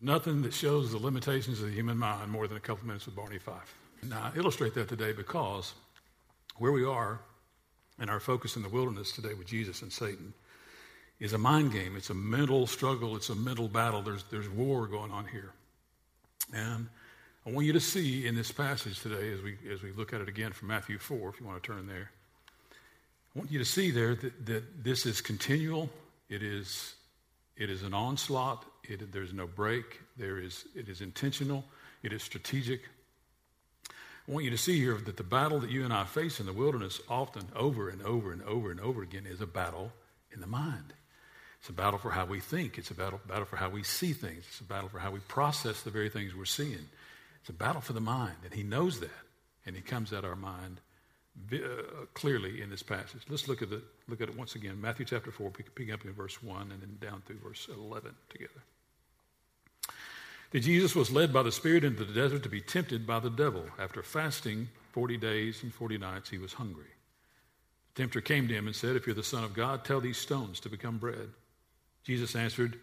Nothing 0.00 0.42
that 0.42 0.54
shows 0.54 0.92
the 0.92 0.98
limitations 0.98 1.60
of 1.60 1.66
the 1.66 1.74
human 1.74 1.98
mind 1.98 2.30
more 2.30 2.48
than 2.48 2.56
a 2.56 2.60
couple 2.60 2.86
minutes 2.86 3.06
with 3.06 3.16
Barney 3.16 3.38
Fife. 3.38 3.74
Now, 4.02 4.32
I 4.34 4.38
illustrate 4.38 4.74
that 4.74 4.88
today 4.88 5.12
because 5.12 5.74
where 6.56 6.72
we 6.72 6.84
are 6.84 7.20
and 7.98 8.08
our 8.08 8.20
focus 8.20 8.56
in 8.56 8.62
the 8.62 8.68
wilderness 8.68 9.12
today 9.12 9.34
with 9.34 9.46
Jesus 9.46 9.82
and 9.82 9.92
Satan 9.92 10.32
is 11.18 11.34
a 11.34 11.38
mind 11.38 11.72
game. 11.72 11.96
It's 11.96 12.08
a 12.08 12.14
mental 12.14 12.66
struggle. 12.66 13.14
It's 13.14 13.28
a 13.28 13.34
mental 13.34 13.68
battle. 13.68 14.00
There's, 14.00 14.24
there's 14.30 14.48
war 14.48 14.86
going 14.86 15.10
on 15.10 15.26
here. 15.26 15.52
And 16.54 16.88
I 17.46 17.50
want 17.50 17.66
you 17.66 17.74
to 17.74 17.80
see 17.80 18.26
in 18.26 18.34
this 18.34 18.50
passage 18.50 19.00
today, 19.00 19.32
as 19.32 19.42
we, 19.42 19.58
as 19.70 19.82
we 19.82 19.92
look 19.92 20.12
at 20.12 20.22
it 20.22 20.28
again 20.28 20.52
from 20.52 20.68
Matthew 20.68 20.98
4, 20.98 21.28
if 21.28 21.40
you 21.40 21.46
want 21.46 21.62
to 21.62 21.66
turn 21.66 21.86
there, 21.86 22.10
I 23.34 23.38
want 23.38 23.50
you 23.50 23.58
to 23.58 23.64
see 23.64 23.90
there 23.90 24.14
that, 24.14 24.46
that 24.46 24.84
this 24.84 25.06
is 25.06 25.20
continual. 25.20 25.90
It 26.28 26.42
is, 26.42 26.94
it 27.60 27.70
is 27.70 27.82
an 27.82 27.94
onslaught. 27.94 28.64
It, 28.84 29.12
there's 29.12 29.34
no 29.34 29.46
break. 29.46 30.00
There 30.16 30.38
is, 30.38 30.64
it 30.74 30.88
is 30.88 31.02
intentional. 31.02 31.64
It 32.02 32.12
is 32.12 32.22
strategic. 32.22 32.80
I 33.86 34.32
want 34.32 34.44
you 34.44 34.50
to 34.50 34.58
see 34.58 34.78
here 34.78 34.96
that 34.96 35.18
the 35.18 35.22
battle 35.22 35.60
that 35.60 35.70
you 35.70 35.84
and 35.84 35.92
I 35.92 36.04
face 36.04 36.40
in 36.40 36.46
the 36.46 36.52
wilderness 36.54 37.00
often 37.08 37.44
over 37.54 37.90
and 37.90 38.02
over 38.02 38.32
and 38.32 38.42
over 38.42 38.70
and 38.70 38.80
over 38.80 39.02
again 39.02 39.26
is 39.26 39.42
a 39.42 39.46
battle 39.46 39.92
in 40.32 40.40
the 40.40 40.46
mind. 40.46 40.94
It's 41.60 41.68
a 41.68 41.74
battle 41.74 41.98
for 41.98 42.10
how 42.10 42.24
we 42.24 42.40
think. 42.40 42.78
It's 42.78 42.90
a 42.90 42.94
battle, 42.94 43.20
battle 43.28 43.44
for 43.44 43.56
how 43.56 43.68
we 43.68 43.82
see 43.82 44.14
things. 44.14 44.44
It's 44.48 44.60
a 44.60 44.64
battle 44.64 44.88
for 44.88 44.98
how 44.98 45.10
we 45.10 45.20
process 45.20 45.82
the 45.82 45.90
very 45.90 46.08
things 46.08 46.34
we're 46.34 46.46
seeing. 46.46 46.88
It's 47.42 47.50
a 47.50 47.52
battle 47.52 47.82
for 47.82 47.92
the 47.92 48.00
mind, 48.00 48.36
and 48.42 48.54
he 48.54 48.62
knows 48.62 49.00
that, 49.00 49.10
and 49.66 49.76
he 49.76 49.82
comes 49.82 50.14
at 50.14 50.24
our 50.24 50.36
mind 50.36 50.80
Uh, 51.52 52.06
clearly 52.14 52.60
in 52.60 52.70
this 52.70 52.82
passage. 52.82 53.22
Let's 53.28 53.48
look 53.48 53.60
at, 53.60 53.70
the, 53.70 53.82
look 54.06 54.20
at 54.20 54.28
it 54.28 54.38
once 54.38 54.54
again. 54.54 54.80
Matthew 54.80 55.04
chapter 55.04 55.32
4, 55.32 55.50
picking 55.50 55.92
up 55.92 56.04
in 56.04 56.12
verse 56.12 56.40
1 56.42 56.70
and 56.70 56.80
then 56.80 56.96
down 57.00 57.22
through 57.26 57.38
verse 57.38 57.68
11 57.74 58.12
together. 58.28 58.62
That 60.52 60.60
Jesus 60.60 60.94
was 60.94 61.10
led 61.10 61.32
by 61.32 61.42
the 61.42 61.50
Spirit 61.50 61.82
into 61.82 62.04
the 62.04 62.12
desert 62.12 62.44
to 62.44 62.48
be 62.48 62.60
tempted 62.60 63.04
by 63.04 63.18
the 63.18 63.30
devil. 63.30 63.64
After 63.80 64.02
fasting 64.02 64.68
40 64.92 65.16
days 65.16 65.62
and 65.64 65.74
40 65.74 65.98
nights, 65.98 66.30
he 66.30 66.38
was 66.38 66.52
hungry. 66.52 66.90
The 67.94 68.02
tempter 68.02 68.20
came 68.20 68.46
to 68.46 68.54
him 68.54 68.66
and 68.66 68.76
said, 68.76 68.94
If 68.94 69.06
you're 69.06 69.14
the 69.14 69.22
Son 69.22 69.42
of 69.42 69.54
God, 69.54 69.84
tell 69.84 70.00
these 70.00 70.18
stones 70.18 70.60
to 70.60 70.68
become 70.68 70.98
bread. 70.98 71.30
Jesus 72.04 72.36
answered, 72.36 72.78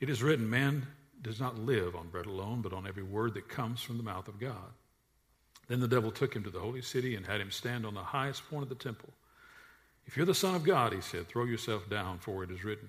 It 0.00 0.10
is 0.10 0.22
written, 0.22 0.48
man 0.48 0.86
does 1.22 1.40
not 1.40 1.58
live 1.58 1.94
on 1.94 2.08
bread 2.08 2.26
alone, 2.26 2.62
but 2.62 2.72
on 2.72 2.86
every 2.86 3.02
word 3.04 3.34
that 3.34 3.48
comes 3.48 3.80
from 3.80 3.96
the 3.96 4.02
mouth 4.02 4.26
of 4.26 4.40
God. 4.40 4.72
Then 5.68 5.80
the 5.80 5.88
devil 5.88 6.10
took 6.10 6.34
him 6.34 6.42
to 6.44 6.50
the 6.50 6.60
holy 6.60 6.82
city 6.82 7.14
and 7.14 7.26
had 7.26 7.40
him 7.40 7.50
stand 7.50 7.84
on 7.84 7.94
the 7.94 8.02
highest 8.02 8.48
point 8.50 8.62
of 8.62 8.68
the 8.68 8.74
temple. 8.74 9.10
If 10.06 10.16
you're 10.16 10.26
the 10.26 10.34
Son 10.34 10.54
of 10.54 10.64
God, 10.64 10.94
he 10.94 11.02
said, 11.02 11.28
throw 11.28 11.44
yourself 11.44 11.88
down, 11.90 12.18
for 12.18 12.42
it 12.42 12.50
is 12.50 12.64
written, 12.64 12.88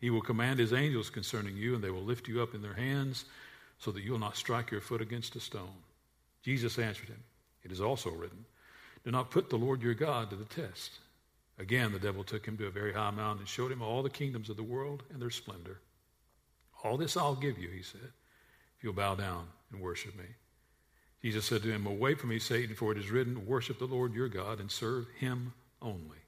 He 0.00 0.08
will 0.08 0.20
command 0.20 0.60
His 0.60 0.72
angels 0.72 1.10
concerning 1.10 1.56
you, 1.56 1.74
and 1.74 1.82
they 1.82 1.90
will 1.90 2.04
lift 2.04 2.28
you 2.28 2.40
up 2.40 2.54
in 2.54 2.62
their 2.62 2.74
hands, 2.74 3.24
so 3.78 3.90
that 3.90 4.04
you'll 4.04 4.20
not 4.20 4.36
strike 4.36 4.70
your 4.70 4.80
foot 4.80 5.00
against 5.00 5.34
a 5.34 5.40
stone. 5.40 5.82
Jesus 6.42 6.78
answered 6.78 7.08
him, 7.08 7.22
It 7.64 7.72
is 7.72 7.80
also 7.80 8.10
written, 8.10 8.44
Do 9.04 9.10
not 9.10 9.32
put 9.32 9.50
the 9.50 9.56
Lord 9.56 9.82
your 9.82 9.94
God 9.94 10.30
to 10.30 10.36
the 10.36 10.44
test. 10.44 10.92
Again, 11.58 11.92
the 11.92 11.98
devil 11.98 12.22
took 12.22 12.46
him 12.46 12.56
to 12.58 12.68
a 12.68 12.70
very 12.70 12.92
high 12.92 13.10
mountain 13.10 13.40
and 13.40 13.48
showed 13.48 13.72
him 13.72 13.82
all 13.82 14.02
the 14.02 14.08
kingdoms 14.08 14.48
of 14.48 14.56
the 14.56 14.62
world 14.62 15.02
and 15.12 15.20
their 15.20 15.30
splendor. 15.30 15.80
All 16.84 16.96
this 16.96 17.16
I'll 17.16 17.34
give 17.34 17.58
you, 17.58 17.68
he 17.68 17.82
said, 17.82 18.12
if 18.78 18.84
you'll 18.84 18.92
bow 18.92 19.14
down 19.16 19.46
and 19.72 19.80
worship 19.80 20.16
me. 20.16 20.24
Jesus 21.22 21.44
said 21.44 21.62
to 21.62 21.70
him, 21.70 21.86
Away 21.86 22.14
from 22.14 22.30
me, 22.30 22.38
Satan, 22.38 22.74
for 22.74 22.92
it 22.92 22.98
is 22.98 23.10
written, 23.10 23.46
Worship 23.46 23.78
the 23.78 23.84
Lord 23.86 24.14
your 24.14 24.28
God 24.28 24.60
and 24.60 24.70
serve 24.70 25.06
him 25.18 25.52
only. 25.82 26.18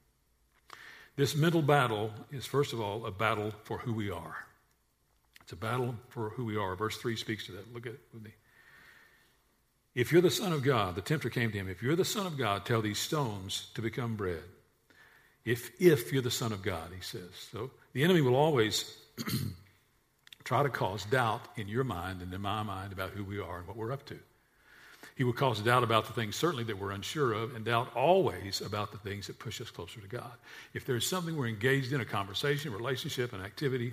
This 1.16 1.34
mental 1.34 1.62
battle 1.62 2.10
is, 2.30 2.46
first 2.46 2.72
of 2.72 2.80
all, 2.80 3.06
a 3.06 3.10
battle 3.10 3.52
for 3.64 3.78
who 3.78 3.92
we 3.92 4.10
are. 4.10 4.46
It's 5.42 5.52
a 5.52 5.56
battle 5.56 5.94
for 6.08 6.30
who 6.30 6.44
we 6.44 6.56
are. 6.56 6.74
Verse 6.76 6.96
3 6.98 7.16
speaks 7.16 7.46
to 7.46 7.52
that. 7.52 7.72
Look 7.72 7.86
at 7.86 7.94
it 7.94 8.00
with 8.12 8.22
me. 8.22 8.32
If 9.94 10.10
you're 10.10 10.22
the 10.22 10.30
Son 10.30 10.52
of 10.52 10.62
God, 10.62 10.94
the 10.94 11.02
tempter 11.02 11.28
came 11.28 11.52
to 11.52 11.58
him, 11.58 11.68
if 11.68 11.82
you're 11.82 11.96
the 11.96 12.04
Son 12.04 12.26
of 12.26 12.38
God, 12.38 12.64
tell 12.64 12.80
these 12.80 12.98
stones 12.98 13.70
to 13.74 13.82
become 13.82 14.16
bread. 14.16 14.42
If, 15.44 15.70
if 15.80 16.12
you're 16.12 16.22
the 16.22 16.30
Son 16.30 16.52
of 16.52 16.62
God, 16.62 16.90
he 16.94 17.02
says. 17.02 17.28
So 17.50 17.70
the 17.92 18.04
enemy 18.04 18.22
will 18.22 18.36
always 18.36 18.96
try 20.44 20.62
to 20.62 20.70
cause 20.70 21.04
doubt 21.04 21.42
in 21.56 21.68
your 21.68 21.84
mind 21.84 22.22
and 22.22 22.32
in 22.32 22.40
my 22.40 22.62
mind 22.62 22.92
about 22.92 23.10
who 23.10 23.24
we 23.24 23.38
are 23.38 23.58
and 23.58 23.66
what 23.66 23.76
we're 23.76 23.92
up 23.92 24.06
to. 24.06 24.18
He 25.14 25.24
will 25.24 25.32
cause 25.32 25.60
doubt 25.60 25.84
about 25.84 26.06
the 26.06 26.12
things 26.12 26.36
certainly 26.36 26.64
that 26.64 26.78
we're 26.78 26.92
unsure 26.92 27.32
of, 27.32 27.54
and 27.54 27.64
doubt 27.64 27.94
always 27.94 28.60
about 28.60 28.92
the 28.92 28.98
things 28.98 29.26
that 29.26 29.38
push 29.38 29.60
us 29.60 29.70
closer 29.70 30.00
to 30.00 30.08
God. 30.08 30.32
If 30.72 30.86
there's 30.86 31.06
something 31.06 31.36
we're 31.36 31.48
engaged 31.48 31.92
in, 31.92 32.00
a 32.00 32.04
conversation, 32.04 32.72
relationship, 32.72 33.32
an 33.32 33.42
activity, 33.42 33.92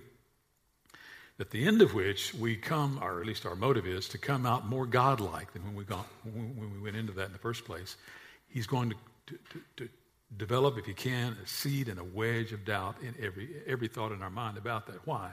at 1.40 1.52
the 1.52 1.66
end 1.66 1.82
of 1.82 1.94
which 1.94 2.34
we 2.34 2.56
come, 2.56 3.00
or 3.02 3.22
at 3.22 3.28
least 3.28 3.46
our 3.46 3.56
motive 3.56 3.88
is, 3.88 4.10
to 4.10 4.18
come 4.18 4.46
out 4.46 4.66
more 4.66 4.86
godlike 4.86 5.54
than 5.54 5.64
when 5.64 5.76
we, 5.76 5.84
got, 5.84 6.06
when 6.24 6.72
we 6.74 6.80
went 6.80 6.96
into 6.96 7.14
that 7.14 7.28
in 7.28 7.32
the 7.34 7.38
first 7.38 7.66
place, 7.66 7.96
he's 8.48 8.68
going 8.68 8.90
to, 8.90 8.96
to, 9.28 9.40
to, 9.50 9.62
to 9.78 9.90
develop, 10.38 10.78
if 10.78 10.86
he 10.86 10.94
can, 10.94 11.36
a 11.44 11.48
seed 11.48 11.88
and 11.88 12.00
a 12.00 12.04
wedge 12.04 12.52
of 12.52 12.66
doubt 12.66 12.96
in 13.02 13.16
every, 13.22 13.50
every 13.68 13.88
thought 13.88 14.12
in 14.12 14.22
our 14.22 14.30
mind 14.30 14.58
about 14.58 14.88
that. 14.88 15.06
Why? 15.06 15.32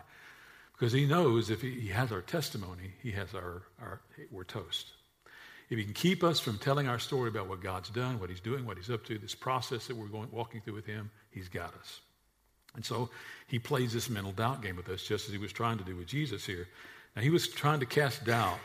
Because 0.72 0.92
he 0.92 1.06
knows 1.06 1.50
if 1.50 1.60
he, 1.60 1.72
he 1.80 1.88
has 1.88 2.12
our 2.12 2.22
testimony, 2.22 2.92
he 3.03 3.10
has 3.12 3.34
our, 3.34 3.62
our, 3.80 4.00
we're 4.30 4.44
toast. 4.44 4.92
If 5.69 5.78
he 5.78 5.84
can 5.84 5.94
keep 5.94 6.22
us 6.22 6.38
from 6.38 6.59
telling 6.59 6.87
our 6.87 6.99
story 6.99 7.28
about 7.28 7.49
what 7.49 7.60
God's 7.60 7.91
done, 7.91 8.21
what 8.21 8.31
he's 8.31 8.41
doing, 8.41 8.65
what 8.65 8.77
he's 8.77 8.91
up 8.91 9.04
to, 9.06 9.19
this 9.19 9.34
process 9.34 9.87
that 9.87 9.97
we're 9.97 10.06
going, 10.06 10.28
walking 10.31 10.60
through 10.60 10.75
with 10.75 10.87
him, 10.87 11.10
he's 11.31 11.49
got 11.49 11.75
us. 11.75 12.00
And 12.77 12.84
so 12.84 13.10
he 13.49 13.59
plays 13.59 13.93
this 13.93 14.09
mental 14.09 14.32
doubt 14.32 14.62
game 14.62 14.77
with 14.77 14.88
us, 14.88 15.03
just 15.03 15.27
as 15.27 15.32
he 15.32 15.38
was 15.38 15.53
trying 15.53 15.78
to 15.78 15.84
do 15.84 15.97
with 15.97 16.06
Jesus 16.06 16.44
here. 16.44 16.69
Now, 17.16 17.22
he 17.22 17.31
was 17.31 17.49
trying 17.49 17.81
to 17.81 17.87
cast 17.87 18.25
doubt. 18.25 18.60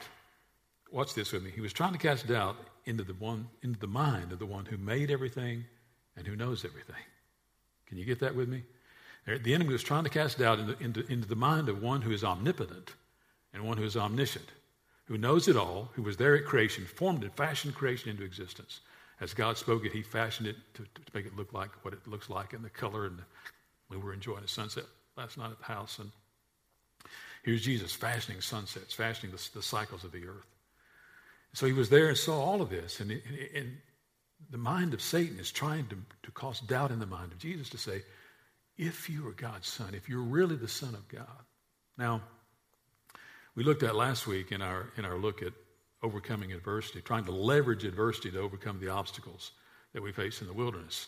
Watch 0.92 1.14
this 1.16 1.32
with 1.32 1.44
me. 1.44 1.52
He 1.52 1.62
was 1.62 1.74
trying 1.74 1.94
to 1.94 1.98
cast 1.98 2.28
doubt 2.28 2.58
into 2.86 3.04
the 3.04 3.14
one, 3.14 3.48
into 3.64 3.80
the 3.80 3.88
mind 3.88 4.34
of 4.34 4.40
the 4.40 4.46
one 4.46 4.66
who 4.66 4.78
made 4.78 5.10
everything 5.10 5.64
and 6.18 6.28
who 6.28 6.36
knows 6.36 6.66
everything. 6.66 6.96
Can 7.88 7.98
you 7.98 8.06
get 8.06 8.20
that 8.20 8.36
with 8.36 8.50
me? 8.50 8.64
The 9.26 9.54
enemy 9.54 9.72
was 9.72 9.84
trying 9.84 10.04
to 10.04 10.10
cast 10.10 10.40
doubt 10.40 10.60
into, 10.60 10.84
into, 10.84 11.12
into, 11.12 11.28
the 11.28 11.36
mind 11.36 11.70
of 11.70 11.82
one 11.82 12.02
who 12.02 12.12
is 12.12 12.24
omnipotent 12.24 12.96
and 13.54 13.64
one 13.64 13.78
who 13.78 13.84
is 13.84 13.96
omniscient, 13.96 14.48
who 15.12 15.18
knows 15.18 15.50
it 15.50 15.58
all, 15.58 15.90
who 15.94 16.02
was 16.02 16.16
there 16.16 16.38
at 16.38 16.46
creation, 16.46 16.86
formed 16.86 17.22
and 17.22 17.34
fashioned 17.34 17.76
creation 17.76 18.10
into 18.10 18.24
existence. 18.24 18.80
As 19.20 19.34
God 19.34 19.58
spoke 19.58 19.86
it, 19.86 19.92
He 19.92 20.02
fashioned 20.02 20.48
it 20.48 20.56
to, 20.76 20.84
to 20.84 21.02
make 21.14 21.26
it 21.26 21.36
look 21.36 21.52
like 21.52 21.70
what 21.84 21.94
it 21.94 22.08
looks 22.08 22.30
like 22.30 22.54
and 22.54 22.64
the 22.64 22.70
color. 22.70 23.08
And 23.08 23.18
the, 23.18 23.24
we 23.90 23.98
were 23.98 24.14
enjoying 24.14 24.46
a 24.46 24.48
sunset 24.48 24.86
last 25.18 25.38
night 25.38 25.52
at 25.52 25.60
the 25.60 25.66
house, 25.66 26.00
and 26.00 26.12
here's 27.44 27.62
Jesus 27.62 27.92
fashioning 27.92 28.40
sunsets, 28.40 28.94
fashioning 28.94 29.36
the, 29.36 29.50
the 29.54 29.62
cycles 29.62 30.06
of 30.06 30.14
the 30.14 30.26
earth. 30.26 30.48
So 31.56 31.66
He 31.66 31.74
was 31.74 31.90
there 31.90 32.08
and 32.08 32.18
saw 32.18 32.42
all 32.42 32.62
of 32.62 32.70
this, 32.70 33.02
and, 33.02 33.12
and, 33.12 33.22
and 33.54 33.78
the 34.50 34.58
mind 34.58 34.94
of 34.94 35.02
Satan 35.02 35.40
is 35.42 35.52
trying 35.52 35.88
to, 35.88 35.98
to 36.24 36.32
cause 36.32 36.62
doubt 36.62 36.92
in 36.92 37.00
the 37.00 37.06
mind 37.06 37.34
of 37.34 37.38
Jesus 37.38 37.70
to 37.72 37.78
say, 37.78 38.02
if 38.78 39.10
you 39.10 39.28
are 39.28 39.34
God's 39.34 39.68
son, 39.68 39.94
if 39.94 40.08
you're 40.08 40.22
really 40.22 40.56
the 40.56 40.70
son 40.70 40.96
of 40.96 41.06
God. 41.10 41.44
Now, 41.98 42.22
we 43.56 43.64
looked 43.64 43.84
at 43.84 43.96
last 43.96 44.28
week 44.28 44.52
in 44.52 44.62
our, 44.62 44.92
in 44.98 45.06
our 45.06 45.18
look 45.18 45.42
at 45.42 45.54
overcoming 46.04 46.52
adversity, 46.54 47.02
trying 47.02 47.26
to 47.26 47.32
leverage 47.32 47.84
adversity 47.84 48.32
to 48.32 48.40
overcome 48.40 48.80
the 48.80 48.90
obstacles 48.90 49.52
that 49.94 50.02
we 50.02 50.12
face 50.12 50.42
in 50.42 50.48
the 50.48 50.54
wilderness. 50.54 51.08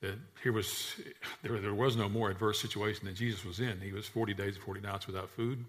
That 0.00 0.18
here 0.42 0.52
was, 0.52 0.94
there, 1.42 1.58
there 1.60 1.74
was 1.74 1.96
no 1.96 2.08
more 2.08 2.30
adverse 2.30 2.60
situation 2.60 3.06
than 3.06 3.14
Jesus 3.14 3.44
was 3.44 3.58
in. 3.58 3.80
He 3.80 3.92
was 3.92 4.06
40 4.06 4.34
days 4.34 4.54
and 4.54 4.64
40 4.64 4.80
nights 4.80 5.06
without 5.06 5.30
food. 5.30 5.64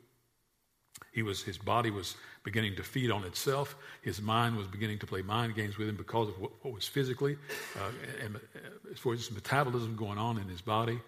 He 1.11 1.23
was, 1.23 1.41
his 1.41 1.57
body 1.57 1.89
was 1.89 2.15
beginning 2.43 2.75
to 2.75 2.83
feed 2.83 3.09
on 3.09 3.23
itself. 3.23 3.75
His 4.01 4.21
mind 4.21 4.55
was 4.55 4.67
beginning 4.67 4.99
to 4.99 5.07
play 5.07 5.21
mind 5.21 5.55
games 5.55 5.77
with 5.77 5.89
him 5.89 5.95
because 5.95 6.29
of 6.29 6.39
what, 6.39 6.51
what 6.61 6.73
was 6.73 6.87
physically, 6.87 7.37
uh, 7.77 7.91
and, 8.23 8.35
uh, 8.35 8.39
as 8.91 8.99
far 8.99 9.13
as 9.13 9.19
his 9.19 9.31
metabolism 9.31 9.95
going 9.95 10.17
on 10.17 10.37
in 10.37 10.47
his 10.47 10.61
body. 10.61 10.99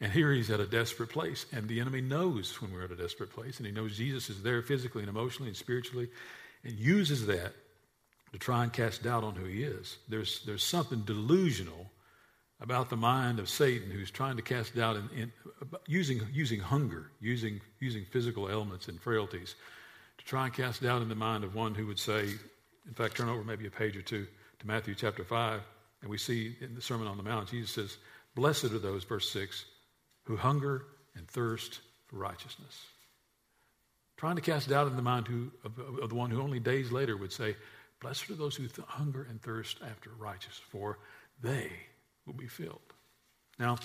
And 0.00 0.10
here 0.12 0.32
he's 0.32 0.50
at 0.50 0.60
a 0.60 0.66
desperate 0.66 1.10
place. 1.10 1.46
And 1.52 1.68
the 1.68 1.80
enemy 1.80 2.00
knows 2.00 2.60
when 2.60 2.72
we're 2.72 2.84
at 2.84 2.90
a 2.90 2.96
desperate 2.96 3.30
place. 3.30 3.58
And 3.58 3.66
he 3.66 3.72
knows 3.72 3.96
Jesus 3.96 4.30
is 4.30 4.42
there 4.42 4.62
physically 4.62 5.02
and 5.02 5.10
emotionally 5.10 5.48
and 5.48 5.56
spiritually 5.56 6.08
and 6.64 6.78
uses 6.78 7.26
that 7.26 7.52
to 8.32 8.38
try 8.38 8.62
and 8.62 8.72
cast 8.72 9.02
doubt 9.02 9.24
on 9.24 9.34
who 9.34 9.44
he 9.44 9.62
is. 9.62 9.98
There's, 10.08 10.42
there's 10.44 10.64
something 10.64 11.00
delusional 11.00 11.90
about 12.60 12.90
the 12.90 12.96
mind 12.96 13.38
of 13.38 13.48
Satan 13.48 13.90
who's 13.90 14.10
trying 14.10 14.36
to 14.36 14.42
cast 14.42 14.76
doubt 14.76 14.96
in, 14.96 15.08
in 15.16 15.32
using, 15.86 16.20
using 16.32 16.60
hunger, 16.60 17.10
using, 17.20 17.60
using 17.80 18.04
physical 18.04 18.48
elements 18.48 18.88
and 18.88 19.00
frailties 19.00 19.54
to 20.18 20.24
try 20.24 20.44
and 20.44 20.54
cast 20.54 20.82
doubt 20.82 21.02
in 21.02 21.08
the 21.08 21.14
mind 21.14 21.42
of 21.42 21.54
one 21.54 21.74
who 21.74 21.86
would 21.86 21.98
say, 21.98 22.28
in 22.86 22.94
fact, 22.94 23.16
turn 23.16 23.28
over 23.28 23.42
maybe 23.42 23.66
a 23.66 23.70
page 23.70 23.96
or 23.96 24.02
two 24.02 24.26
to 24.58 24.66
Matthew 24.66 24.94
chapter 24.94 25.24
5, 25.24 25.60
and 26.02 26.10
we 26.10 26.18
see 26.18 26.56
in 26.60 26.74
the 26.74 26.82
Sermon 26.82 27.06
on 27.06 27.16
the 27.16 27.22
Mount, 27.22 27.48
Jesus 27.48 27.70
says, 27.70 27.96
Blessed 28.34 28.64
are 28.64 28.78
those, 28.78 29.04
verse 29.04 29.30
6, 29.30 29.64
who 30.24 30.36
hunger 30.36 30.84
and 31.16 31.26
thirst 31.28 31.80
for 32.06 32.16
righteousness. 32.16 32.86
Trying 34.16 34.36
to 34.36 34.42
cast 34.42 34.68
doubt 34.68 34.86
in 34.86 34.96
the 34.96 35.02
mind 35.02 35.28
who, 35.28 35.50
of, 35.64 35.78
of 35.98 36.08
the 36.10 36.14
one 36.14 36.30
who 36.30 36.42
only 36.42 36.60
days 36.60 36.92
later 36.92 37.16
would 37.16 37.32
say, 37.32 37.56
Blessed 38.00 38.30
are 38.30 38.34
those 38.34 38.56
who 38.56 38.66
th- 38.66 38.86
hunger 38.88 39.26
and 39.28 39.40
thirst 39.42 39.78
after 39.88 40.10
righteousness, 40.18 40.60
for 40.70 40.98
they 41.42 41.70
will 42.26 42.34
be 42.34 42.46
filled. 42.46 42.80
Now, 43.58 43.76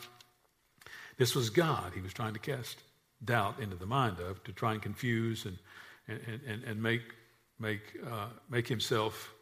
this 1.18 1.36
was 1.36 1.50
God 1.50 1.94
he 1.94 2.02
was 2.02 2.14
trying 2.14 2.34
to 2.34 2.40
cast 2.40 2.82
doubt 3.24 3.60
into 3.60 3.76
the 3.76 3.86
mind 3.86 4.20
of 4.20 4.44
to 4.46 4.54
try 4.54 4.74
and 4.74 4.82
confuse 4.82 5.46
and, 5.46 5.58
and, 6.08 6.42
and, 6.48 6.64
and 6.64 6.82
make, 6.82 7.02
make, 7.60 7.82
uh, 8.10 8.28
make 8.50 8.68
himself, 8.68 9.34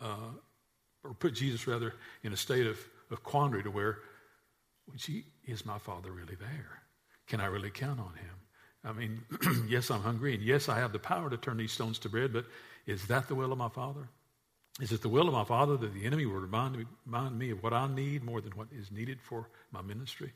uh, 0.00 0.32
or 1.04 1.14
put 1.14 1.34
Jesus 1.34 1.66
rather, 1.66 1.94
in 2.22 2.32
a 2.32 2.36
state 2.36 2.66
of, 2.66 2.78
of 3.10 3.22
quandary 3.22 3.62
to 3.62 3.70
where, 3.70 3.98
well, 4.86 4.96
gee, 4.96 5.24
is 5.46 5.64
my 5.64 5.78
father 5.78 6.10
really 6.10 6.34
there? 6.34 6.82
Can 7.26 7.40
I 7.40 7.46
really 7.46 7.70
count 7.70 8.00
on 8.00 8.14
him? 8.14 8.36
I 8.84 8.92
mean, 8.92 9.22
yes, 9.68 9.90
I'm 9.90 10.02
hungry, 10.02 10.34
and 10.34 10.42
yes, 10.42 10.68
I 10.68 10.78
have 10.78 10.92
the 10.92 10.98
power 10.98 11.28
to 11.28 11.36
turn 11.36 11.56
these 11.56 11.72
stones 11.72 11.98
to 12.00 12.08
bread, 12.08 12.32
but 12.32 12.46
is 12.86 13.06
that 13.06 13.26
the 13.28 13.34
will 13.34 13.52
of 13.52 13.58
my 13.58 13.68
Father? 13.68 14.08
Is 14.80 14.92
it 14.92 15.02
the 15.02 15.08
will 15.08 15.26
of 15.26 15.34
my 15.34 15.44
Father 15.44 15.76
that 15.76 15.94
the 15.94 16.04
enemy 16.04 16.26
will 16.26 16.40
remind 16.40 16.76
me, 16.76 16.84
remind 17.04 17.38
me 17.38 17.50
of 17.50 17.62
what 17.62 17.72
I 17.72 17.88
need 17.88 18.22
more 18.22 18.40
than 18.40 18.52
what 18.52 18.68
is 18.70 18.92
needed 18.92 19.20
for 19.20 19.48
my 19.72 19.82
ministry? 19.82 20.32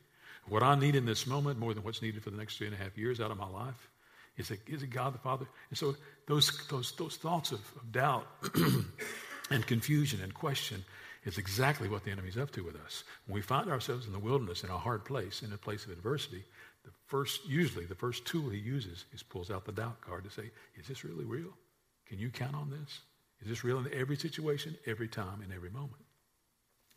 What 0.48 0.62
I 0.62 0.74
need 0.74 0.96
in 0.96 1.04
this 1.04 1.26
moment 1.26 1.58
more 1.58 1.74
than 1.74 1.84
what's 1.84 2.02
needed 2.02 2.22
for 2.22 2.30
the 2.30 2.38
next 2.38 2.56
three 2.56 2.66
and 2.66 2.74
a 2.74 2.78
half 2.78 2.96
years 2.96 3.20
out 3.20 3.30
of 3.30 3.36
my 3.36 3.48
life? 3.48 3.88
Is 4.36 4.50
it, 4.50 4.60
is 4.66 4.82
it 4.82 4.88
God 4.88 5.14
the 5.14 5.18
Father? 5.18 5.46
And 5.68 5.78
so 5.78 5.94
those, 6.26 6.66
those, 6.68 6.92
those 6.92 7.16
thoughts 7.16 7.52
of, 7.52 7.60
of 7.76 7.92
doubt 7.92 8.26
and 9.50 9.66
confusion 9.66 10.22
and 10.22 10.32
question 10.32 10.84
is 11.24 11.38
exactly 11.38 11.88
what 11.88 12.04
the 12.04 12.10
enemy's 12.10 12.38
up 12.38 12.50
to 12.52 12.64
with 12.64 12.76
us. 12.76 13.04
When 13.26 13.34
we 13.34 13.42
find 13.42 13.70
ourselves 13.70 14.06
in 14.06 14.12
the 14.12 14.18
wilderness, 14.18 14.64
in 14.64 14.70
a 14.70 14.78
hard 14.78 15.04
place, 15.04 15.42
in 15.42 15.52
a 15.52 15.58
place 15.58 15.84
of 15.84 15.90
adversity, 15.90 16.44
the 16.84 16.90
first, 17.06 17.46
usually 17.46 17.84
the 17.84 17.94
first 17.94 18.24
tool 18.24 18.48
he 18.48 18.58
uses 18.58 19.04
is 19.12 19.22
pulls 19.22 19.50
out 19.50 19.66
the 19.66 19.72
doubt 19.72 20.00
card 20.00 20.24
to 20.24 20.30
say, 20.30 20.50
is 20.76 20.86
this 20.88 21.04
really 21.04 21.24
real? 21.24 21.52
Can 22.06 22.18
you 22.18 22.30
count 22.30 22.54
on 22.54 22.70
this? 22.70 23.00
Is 23.42 23.48
this 23.48 23.64
real 23.64 23.78
in 23.78 23.88
every 23.92 24.16
situation, 24.16 24.76
every 24.86 25.08
time, 25.08 25.40
and 25.42 25.52
every 25.52 25.70
moment? 25.70 26.02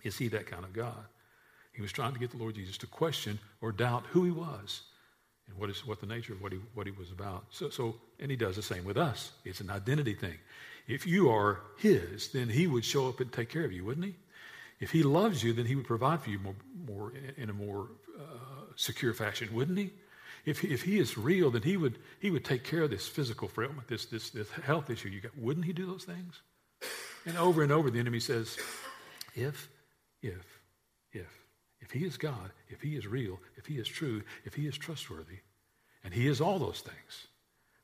Is 0.03 0.17
he 0.17 0.27
that 0.29 0.47
kind 0.47 0.63
of 0.63 0.73
God? 0.73 1.05
He 1.73 1.81
was 1.81 1.91
trying 1.91 2.13
to 2.13 2.19
get 2.19 2.31
the 2.31 2.37
Lord 2.37 2.55
Jesus 2.55 2.77
to 2.79 2.87
question 2.87 3.39
or 3.61 3.71
doubt 3.71 4.05
who 4.09 4.23
he 4.25 4.31
was 4.31 4.83
and 5.47 5.57
what 5.57 5.69
is 5.69 5.85
what 5.85 5.99
the 5.99 6.05
nature 6.05 6.33
of 6.33 6.41
what 6.41 6.51
he 6.51 6.59
what 6.73 6.85
he 6.85 6.91
was 6.91 7.11
about. 7.11 7.45
So, 7.49 7.69
so 7.69 7.95
and 8.19 8.29
he 8.29 8.37
does 8.37 8.55
the 8.55 8.61
same 8.61 8.83
with 8.83 8.97
us. 8.97 9.31
It's 9.43 9.59
an 9.59 9.69
identity 9.69 10.13
thing. 10.13 10.37
If 10.87 11.07
you 11.07 11.29
are 11.29 11.61
his, 11.77 12.29
then 12.29 12.49
he 12.49 12.67
would 12.67 12.83
show 12.83 13.07
up 13.07 13.19
and 13.19 13.31
take 13.31 13.49
care 13.49 13.63
of 13.63 13.71
you, 13.71 13.85
wouldn't 13.85 14.05
he? 14.05 14.15
If 14.79 14.91
he 14.91 15.03
loves 15.03 15.43
you, 15.43 15.53
then 15.53 15.65
he 15.65 15.75
would 15.75 15.87
provide 15.87 16.21
for 16.21 16.29
you 16.29 16.39
more, 16.39 16.55
more 16.85 17.13
in 17.37 17.49
a 17.49 17.53
more 17.53 17.87
uh, 18.19 18.65
secure 18.75 19.13
fashion, 19.13 19.53
wouldn't 19.53 19.77
he? 19.77 19.91
If, 20.45 20.63
if 20.65 20.81
he 20.81 20.99
is 20.99 21.17
real, 21.17 21.51
then 21.51 21.61
he 21.61 21.77
would, 21.77 21.99
he 22.19 22.29
would 22.29 22.43
take 22.43 22.65
care 22.65 22.81
of 22.81 22.89
this 22.89 23.07
physical 23.07 23.47
frailty, 23.47 23.75
this, 23.87 24.05
this, 24.07 24.29
this 24.31 24.49
health 24.51 24.89
issue 24.89 25.07
you 25.07 25.21
got. 25.21 25.37
Wouldn't 25.37 25.65
he 25.65 25.71
do 25.71 25.85
those 25.85 26.03
things? 26.03 26.41
And 27.25 27.37
over 27.37 27.63
and 27.63 27.71
over, 27.71 27.89
the 27.89 27.99
enemy 27.99 28.19
says, 28.19 28.57
if, 29.35 29.69
if, 30.21 30.59
if, 31.13 31.31
if 31.79 31.91
he 31.91 32.03
is 32.03 32.17
God, 32.17 32.51
if 32.67 32.81
he 32.81 32.97
is 32.97 33.07
real, 33.07 33.39
if 33.55 33.65
he 33.65 33.75
is 33.75 33.87
true, 33.87 34.21
if 34.43 34.53
he 34.53 34.67
is 34.67 34.77
trustworthy, 34.77 35.39
and 36.03 36.13
he 36.13 36.27
is 36.27 36.41
all 36.41 36.59
those 36.59 36.81
things. 36.81 37.27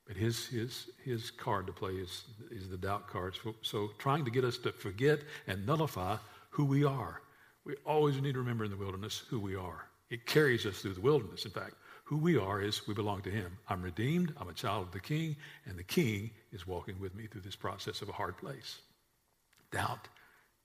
But 0.09 0.17
his, 0.17 0.47
his, 0.47 0.89
his 1.05 1.29
card 1.29 1.67
to 1.67 1.71
play 1.71 1.91
is, 1.91 2.23
is 2.49 2.67
the 2.67 2.77
doubt 2.77 3.05
card. 3.05 3.37
So, 3.43 3.53
so 3.61 3.91
trying 3.99 4.25
to 4.25 4.31
get 4.31 4.43
us 4.43 4.57
to 4.57 4.71
forget 4.71 5.19
and 5.45 5.67
nullify 5.67 6.17
who 6.49 6.65
we 6.65 6.83
are. 6.83 7.21
We 7.63 7.75
always 7.85 8.19
need 8.19 8.33
to 8.33 8.39
remember 8.39 8.65
in 8.65 8.71
the 8.71 8.77
wilderness 8.77 9.21
who 9.29 9.39
we 9.39 9.55
are. 9.55 9.85
It 10.09 10.25
carries 10.25 10.65
us 10.65 10.79
through 10.79 10.95
the 10.95 11.01
wilderness, 11.01 11.45
in 11.45 11.51
fact. 11.51 11.75
Who 12.05 12.17
we 12.17 12.39
are 12.39 12.59
is 12.59 12.87
we 12.87 12.95
belong 12.95 13.21
to 13.21 13.29
Him. 13.29 13.55
I'm 13.67 13.83
redeemed, 13.83 14.33
I'm 14.41 14.49
a 14.49 14.53
child 14.53 14.87
of 14.87 14.91
the 14.91 14.99
King, 14.99 15.35
and 15.67 15.77
the 15.77 15.83
King 15.83 16.31
is 16.51 16.65
walking 16.65 16.99
with 16.99 17.13
me 17.13 17.27
through 17.27 17.41
this 17.41 17.55
process 17.55 18.01
of 18.01 18.09
a 18.09 18.13
hard 18.13 18.35
place. 18.35 18.79
Doubt 19.71 20.07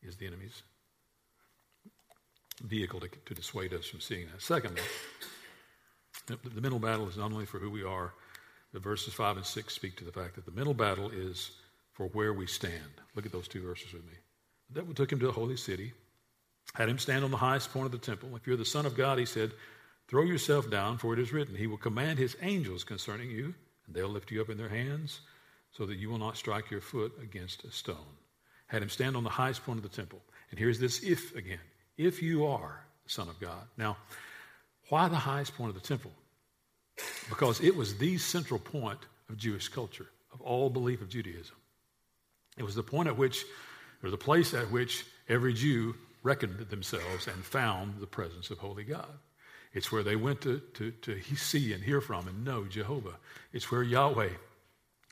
is 0.02 0.16
the 0.16 0.26
enemy's 0.26 0.62
vehicle 2.62 3.00
to, 3.00 3.08
to 3.26 3.34
dissuade 3.34 3.74
us 3.74 3.84
from 3.84 4.00
seeing 4.00 4.26
that. 4.28 4.40
Secondly, 4.40 4.80
the, 6.28 6.38
the 6.48 6.62
mental 6.62 6.78
battle 6.78 7.06
is 7.06 7.18
not 7.18 7.30
only 7.30 7.44
for 7.44 7.58
who 7.58 7.68
we 7.68 7.84
are, 7.84 8.14
but 8.74 8.82
verses 8.82 9.14
5 9.14 9.36
and 9.36 9.46
6 9.46 9.72
speak 9.72 9.96
to 9.96 10.04
the 10.04 10.10
fact 10.10 10.34
that 10.34 10.44
the 10.44 10.50
mental 10.50 10.74
battle 10.74 11.08
is 11.08 11.52
for 11.92 12.08
where 12.08 12.32
we 12.32 12.48
stand. 12.48 13.00
Look 13.14 13.24
at 13.24 13.30
those 13.30 13.46
two 13.46 13.62
verses 13.62 13.92
with 13.92 14.04
me. 14.04 14.14
The 14.68 14.80
devil 14.80 14.94
took 14.94 15.12
him 15.12 15.20
to 15.20 15.26
the 15.26 15.32
holy 15.32 15.56
city, 15.56 15.92
had 16.74 16.88
him 16.88 16.98
stand 16.98 17.24
on 17.24 17.30
the 17.30 17.36
highest 17.36 17.72
point 17.72 17.86
of 17.86 17.92
the 17.92 17.98
temple. 17.98 18.34
If 18.34 18.48
you're 18.48 18.56
the 18.56 18.64
Son 18.64 18.84
of 18.84 18.96
God, 18.96 19.20
he 19.20 19.26
said, 19.26 19.52
Throw 20.08 20.24
yourself 20.24 20.68
down, 20.68 20.98
for 20.98 21.14
it 21.14 21.20
is 21.20 21.32
written, 21.32 21.54
He 21.54 21.68
will 21.68 21.76
command 21.76 22.18
His 22.18 22.36
angels 22.42 22.82
concerning 22.82 23.30
you, 23.30 23.54
and 23.86 23.94
they'll 23.94 24.08
lift 24.08 24.32
you 24.32 24.42
up 24.42 24.50
in 24.50 24.58
their 24.58 24.68
hands, 24.68 25.20
so 25.70 25.86
that 25.86 25.96
you 25.96 26.10
will 26.10 26.18
not 26.18 26.36
strike 26.36 26.70
your 26.70 26.80
foot 26.80 27.12
against 27.22 27.64
a 27.64 27.70
stone. 27.70 27.96
Had 28.66 28.82
him 28.82 28.90
stand 28.90 29.16
on 29.16 29.22
the 29.22 29.30
highest 29.30 29.64
point 29.64 29.78
of 29.78 29.82
the 29.84 29.96
temple. 29.96 30.20
And 30.50 30.58
here's 30.58 30.80
this 30.80 31.02
if 31.04 31.34
again. 31.36 31.60
If 31.96 32.22
you 32.22 32.44
are 32.46 32.84
the 33.04 33.10
Son 33.10 33.28
of 33.28 33.38
God. 33.38 33.68
Now, 33.76 33.96
why 34.88 35.08
the 35.08 35.14
highest 35.14 35.54
point 35.56 35.68
of 35.70 35.80
the 35.80 35.86
temple? 35.86 36.10
Because 37.28 37.60
it 37.60 37.76
was 37.76 37.96
the 37.96 38.18
central 38.18 38.60
point 38.60 39.00
of 39.28 39.36
Jewish 39.36 39.68
culture, 39.68 40.06
of 40.32 40.40
all 40.40 40.70
belief 40.70 41.00
of 41.00 41.08
Judaism. 41.08 41.56
It 42.56 42.62
was 42.62 42.74
the 42.74 42.82
point 42.82 43.08
at 43.08 43.16
which, 43.16 43.44
or 44.02 44.10
the 44.10 44.16
place 44.16 44.54
at 44.54 44.70
which 44.70 45.04
every 45.28 45.54
Jew 45.54 45.94
reckoned 46.22 46.58
themselves 46.70 47.26
and 47.26 47.44
found 47.44 48.00
the 48.00 48.06
presence 48.06 48.50
of 48.50 48.58
holy 48.58 48.84
God. 48.84 49.08
It's 49.72 49.90
where 49.90 50.04
they 50.04 50.16
went 50.16 50.40
to, 50.42 50.60
to, 50.74 50.92
to 50.92 51.20
see 51.36 51.72
and 51.72 51.82
hear 51.82 52.00
from 52.00 52.28
and 52.28 52.44
know 52.44 52.64
Jehovah. 52.64 53.16
It's 53.52 53.70
where 53.70 53.82
Yahweh 53.82 54.30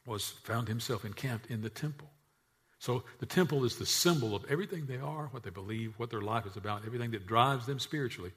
was 0.06 0.30
found 0.44 0.68
himself 0.68 1.04
encamped 1.04 1.50
in 1.50 1.62
the 1.62 1.70
temple. 1.70 2.08
So 2.78 3.04
the 3.18 3.26
temple 3.26 3.64
is 3.64 3.76
the 3.76 3.86
symbol 3.86 4.34
of 4.34 4.44
everything 4.48 4.86
they 4.86 4.96
are, 4.96 5.28
what 5.30 5.42
they 5.42 5.50
believe, 5.50 5.94
what 5.98 6.10
their 6.10 6.20
life 6.20 6.46
is 6.46 6.56
about, 6.56 6.84
everything 6.84 7.12
that 7.12 7.26
drives 7.26 7.66
them 7.66 7.78
spiritually. 7.78 8.32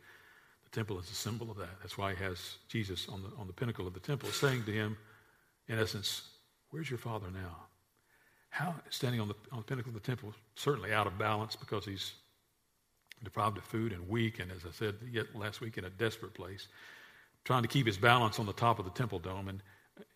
Temple 0.76 1.00
is 1.00 1.10
a 1.10 1.16
symbol 1.16 1.50
of 1.50 1.56
that. 1.56 1.80
That's 1.82 1.98
why 1.98 2.14
he 2.14 2.22
has 2.22 2.58
Jesus 2.68 3.08
on 3.08 3.24
the, 3.24 3.30
on 3.40 3.48
the 3.48 3.54
pinnacle 3.54 3.88
of 3.88 3.94
the 3.94 4.00
temple 4.02 4.30
saying 4.32 4.66
to 4.66 4.74
him, 4.74 4.98
in 5.70 5.80
essence, 5.80 6.24
Where's 6.70 6.90
your 6.90 7.00
father 7.00 7.28
now? 7.34 7.56
How, 8.50 8.76
standing 8.90 9.22
on 9.22 9.30
the, 9.30 9.36
on 9.54 9.60
the 9.60 9.64
pinnacle 9.64 9.92
of 9.92 9.94
the 9.94 10.06
temple, 10.06 10.34
certainly 10.56 10.92
out 10.92 11.08
of 11.08 11.18
balance 11.18 11.56
because 11.56 11.86
he's 11.86 12.16
deprived 13.24 13.58
of 13.58 13.64
food 13.64 13.94
and 13.94 14.06
weak, 14.10 14.40
and 14.40 14.52
as 14.52 14.66
I 14.66 14.72
said 14.72 14.96
yet 15.10 15.34
last 15.34 15.62
week, 15.62 15.78
in 15.78 15.86
a 15.86 15.90
desperate 15.90 16.34
place, 16.34 16.68
trying 17.46 17.62
to 17.62 17.70
keep 17.70 17.88
his 17.88 17.98
balance 17.98 18.38
on 18.38 18.46
the 18.46 18.52
top 18.52 18.78
of 18.78 18.84
the 18.84 18.92
temple 18.92 19.20
dome 19.20 19.48
and, 19.48 19.64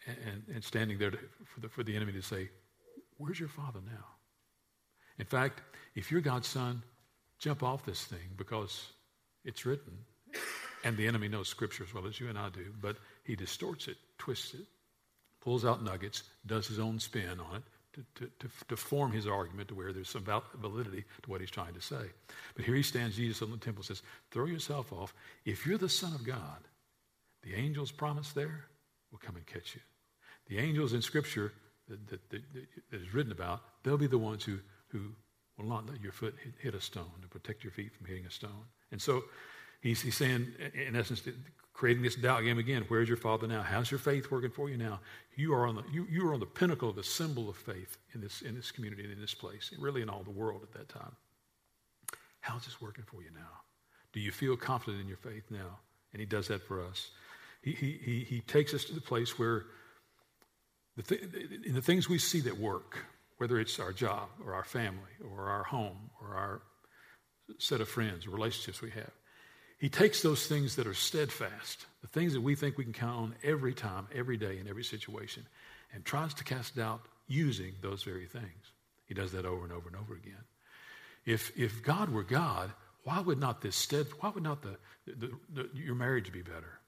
and, 0.05 0.43
and 0.53 0.61
standing 0.61 0.97
there 0.97 1.11
to, 1.11 1.17
for, 1.45 1.61
the, 1.61 1.69
for 1.69 1.83
the 1.83 1.95
enemy 1.95 2.11
to 2.11 2.21
say, 2.21 2.49
Where's 3.15 3.39
your 3.39 3.47
father 3.47 3.79
now? 3.85 4.05
In 5.19 5.25
fact, 5.25 5.61
if 5.95 6.11
you're 6.11 6.19
God's 6.19 6.49
son, 6.49 6.83
jump 7.37 7.63
off 7.63 7.85
this 7.85 8.03
thing 8.03 8.27
because 8.35 8.91
it's 9.45 9.65
written. 9.65 9.93
And 10.83 10.95
the 10.95 11.07
enemy 11.07 11.27
knows 11.27 11.49
scripture 11.49 11.83
as 11.83 11.93
well 11.93 12.07
as 12.07 12.19
you 12.19 12.29
and 12.29 12.37
I 12.37 12.49
do, 12.49 12.73
but 12.81 12.97
he 13.23 13.35
distorts 13.35 13.87
it, 13.87 13.97
twists 14.17 14.53
it, 14.53 14.65
pulls 15.41 15.65
out 15.65 15.83
nuggets, 15.83 16.23
does 16.45 16.67
his 16.67 16.79
own 16.79 16.99
spin 16.99 17.39
on 17.39 17.57
it, 17.57 17.63
to, 18.15 18.25
to, 18.39 18.49
to, 18.67 18.77
form 18.77 19.11
his 19.11 19.27
argument 19.27 19.67
to 19.69 19.75
where 19.75 19.91
there's 19.91 20.09
some 20.09 20.25
validity 20.61 21.03
to 21.23 21.29
what 21.29 21.41
he's 21.41 21.49
trying 21.49 21.73
to 21.73 21.81
say. 21.81 22.03
But 22.55 22.63
here 22.63 22.75
he 22.75 22.83
stands, 22.83 23.15
Jesus 23.15 23.41
on 23.41 23.51
the 23.51 23.57
temple 23.57 23.83
says, 23.83 24.03
Throw 24.31 24.45
yourself 24.45 24.93
off. 24.93 25.13
If 25.43 25.65
you're 25.65 25.77
the 25.77 25.89
Son 25.89 26.13
of 26.13 26.23
God, 26.23 26.67
the 27.43 27.55
angels 27.55 27.91
promised 27.91 28.35
there 28.35 28.65
will 29.11 29.19
come 29.19 29.35
and 29.35 29.45
catch 29.45 29.75
you. 29.75 29.81
The 30.47 30.59
angels 30.59 30.93
in 30.93 31.01
Scripture 31.01 31.51
that, 31.87 32.07
that, 32.07 32.29
that, 32.29 32.41
that 32.91 33.01
is 33.01 33.13
written 33.13 33.31
about, 33.31 33.61
they'll 33.83 33.97
be 33.97 34.07
the 34.07 34.17
ones 34.17 34.43
who, 34.43 34.59
who 34.89 35.11
will 35.57 35.65
not 35.65 35.89
let 35.89 36.01
your 36.01 36.11
foot 36.11 36.35
hit, 36.43 36.53
hit 36.59 36.75
a 36.75 36.81
stone 36.81 37.11
to 37.21 37.27
protect 37.27 37.63
your 37.63 37.71
feet 37.71 37.93
from 37.93 38.05
hitting 38.05 38.25
a 38.25 38.31
stone. 38.31 38.65
And 38.91 39.01
so 39.01 39.23
he's, 39.81 40.01
he's 40.01 40.17
saying, 40.17 40.47
in 40.73 40.95
essence, 40.95 41.21
creating 41.73 42.03
this 42.03 42.15
doubt 42.15 42.43
game 42.43 42.57
again. 42.57 42.83
Where's 42.89 43.07
your 43.07 43.17
father 43.17 43.47
now? 43.47 43.61
How's 43.61 43.89
your 43.89 43.99
faith 43.99 44.29
working 44.31 44.51
for 44.51 44.69
you 44.69 44.77
now? 44.77 44.99
You 45.35 45.53
are 45.53 45.65
on 45.65 45.75
the, 45.75 45.83
you, 45.91 46.05
you 46.09 46.27
are 46.27 46.33
on 46.33 46.39
the 46.41 46.45
pinnacle 46.45 46.89
of 46.89 46.95
the 46.95 47.03
symbol 47.03 47.49
of 47.49 47.55
faith 47.55 47.97
in 48.13 48.21
this, 48.21 48.41
in 48.41 48.55
this 48.55 48.71
community 48.71 49.03
and 49.03 49.13
in 49.13 49.21
this 49.21 49.33
place, 49.33 49.71
and 49.73 49.81
really 49.81 50.01
in 50.01 50.09
all 50.09 50.23
the 50.23 50.29
world 50.29 50.61
at 50.63 50.73
that 50.73 50.89
time. 50.89 51.15
How's 52.41 52.65
this 52.65 52.81
working 52.81 53.05
for 53.05 53.21
you 53.21 53.29
now? 53.33 53.61
Do 54.11 54.19
you 54.19 54.31
feel 54.31 54.57
confident 54.57 55.01
in 55.01 55.07
your 55.07 55.17
faith 55.17 55.43
now? 55.49 55.79
And 56.11 56.19
he 56.19 56.25
does 56.25 56.47
that 56.47 56.63
for 56.67 56.83
us. 56.83 57.11
He, 57.61 57.71
he, 57.71 57.99
he, 58.03 58.19
he 58.23 58.41
takes 58.41 58.73
us 58.73 58.85
to 58.85 58.93
the 58.93 59.01
place 59.01 59.37
where 59.37 59.65
the 60.97 61.03
th- 61.03 61.21
in 61.65 61.75
the 61.75 61.81
things 61.81 62.09
we 62.09 62.17
see 62.17 62.41
that 62.41 62.57
work, 62.57 63.05
whether 63.37 63.59
it's 63.59 63.79
our 63.79 63.93
job 63.93 64.29
or 64.43 64.53
our 64.53 64.63
family 64.63 65.13
or 65.31 65.49
our 65.49 65.63
home 65.63 66.09
or 66.21 66.35
our 66.35 66.61
set 67.57 67.81
of 67.81 67.87
friends 67.87 68.27
relationships 68.27 68.81
we 68.81 68.89
have, 68.91 69.11
he 69.79 69.89
takes 69.89 70.21
those 70.21 70.45
things 70.45 70.75
that 70.75 70.87
are 70.87 70.93
steadfast, 70.93 71.85
the 72.01 72.07
things 72.07 72.33
that 72.33 72.41
we 72.41 72.53
think 72.53 72.77
we 72.77 72.83
can 72.83 72.93
count 72.93 73.17
on 73.17 73.35
every 73.43 73.73
time, 73.73 74.07
every 74.13 74.37
day, 74.37 74.59
in 74.59 74.67
every 74.67 74.83
situation, 74.83 75.45
and 75.93 76.03
tries 76.03 76.33
to 76.35 76.43
cast 76.43 76.75
doubt 76.75 77.01
using 77.27 77.73
those 77.81 78.03
very 78.03 78.25
things. 78.25 78.73
He 79.05 79.13
does 79.13 79.31
that 79.31 79.45
over 79.45 79.63
and 79.63 79.71
over 79.71 79.87
and 79.87 79.97
over 79.97 80.13
again. 80.13 80.43
If, 81.25 81.57
if 81.57 81.81
God 81.81 82.09
were 82.09 82.23
God, 82.23 82.71
why 83.03 83.21
would 83.21 83.39
not 83.39 83.61
this 83.61 83.75
stead, 83.75 84.07
why 84.19 84.29
would 84.29 84.43
not 84.43 84.61
the, 84.61 84.77
the, 85.07 85.31
the, 85.53 85.69
your 85.73 85.95
marriage 85.95 86.31
be 86.31 86.41
better? 86.41 86.79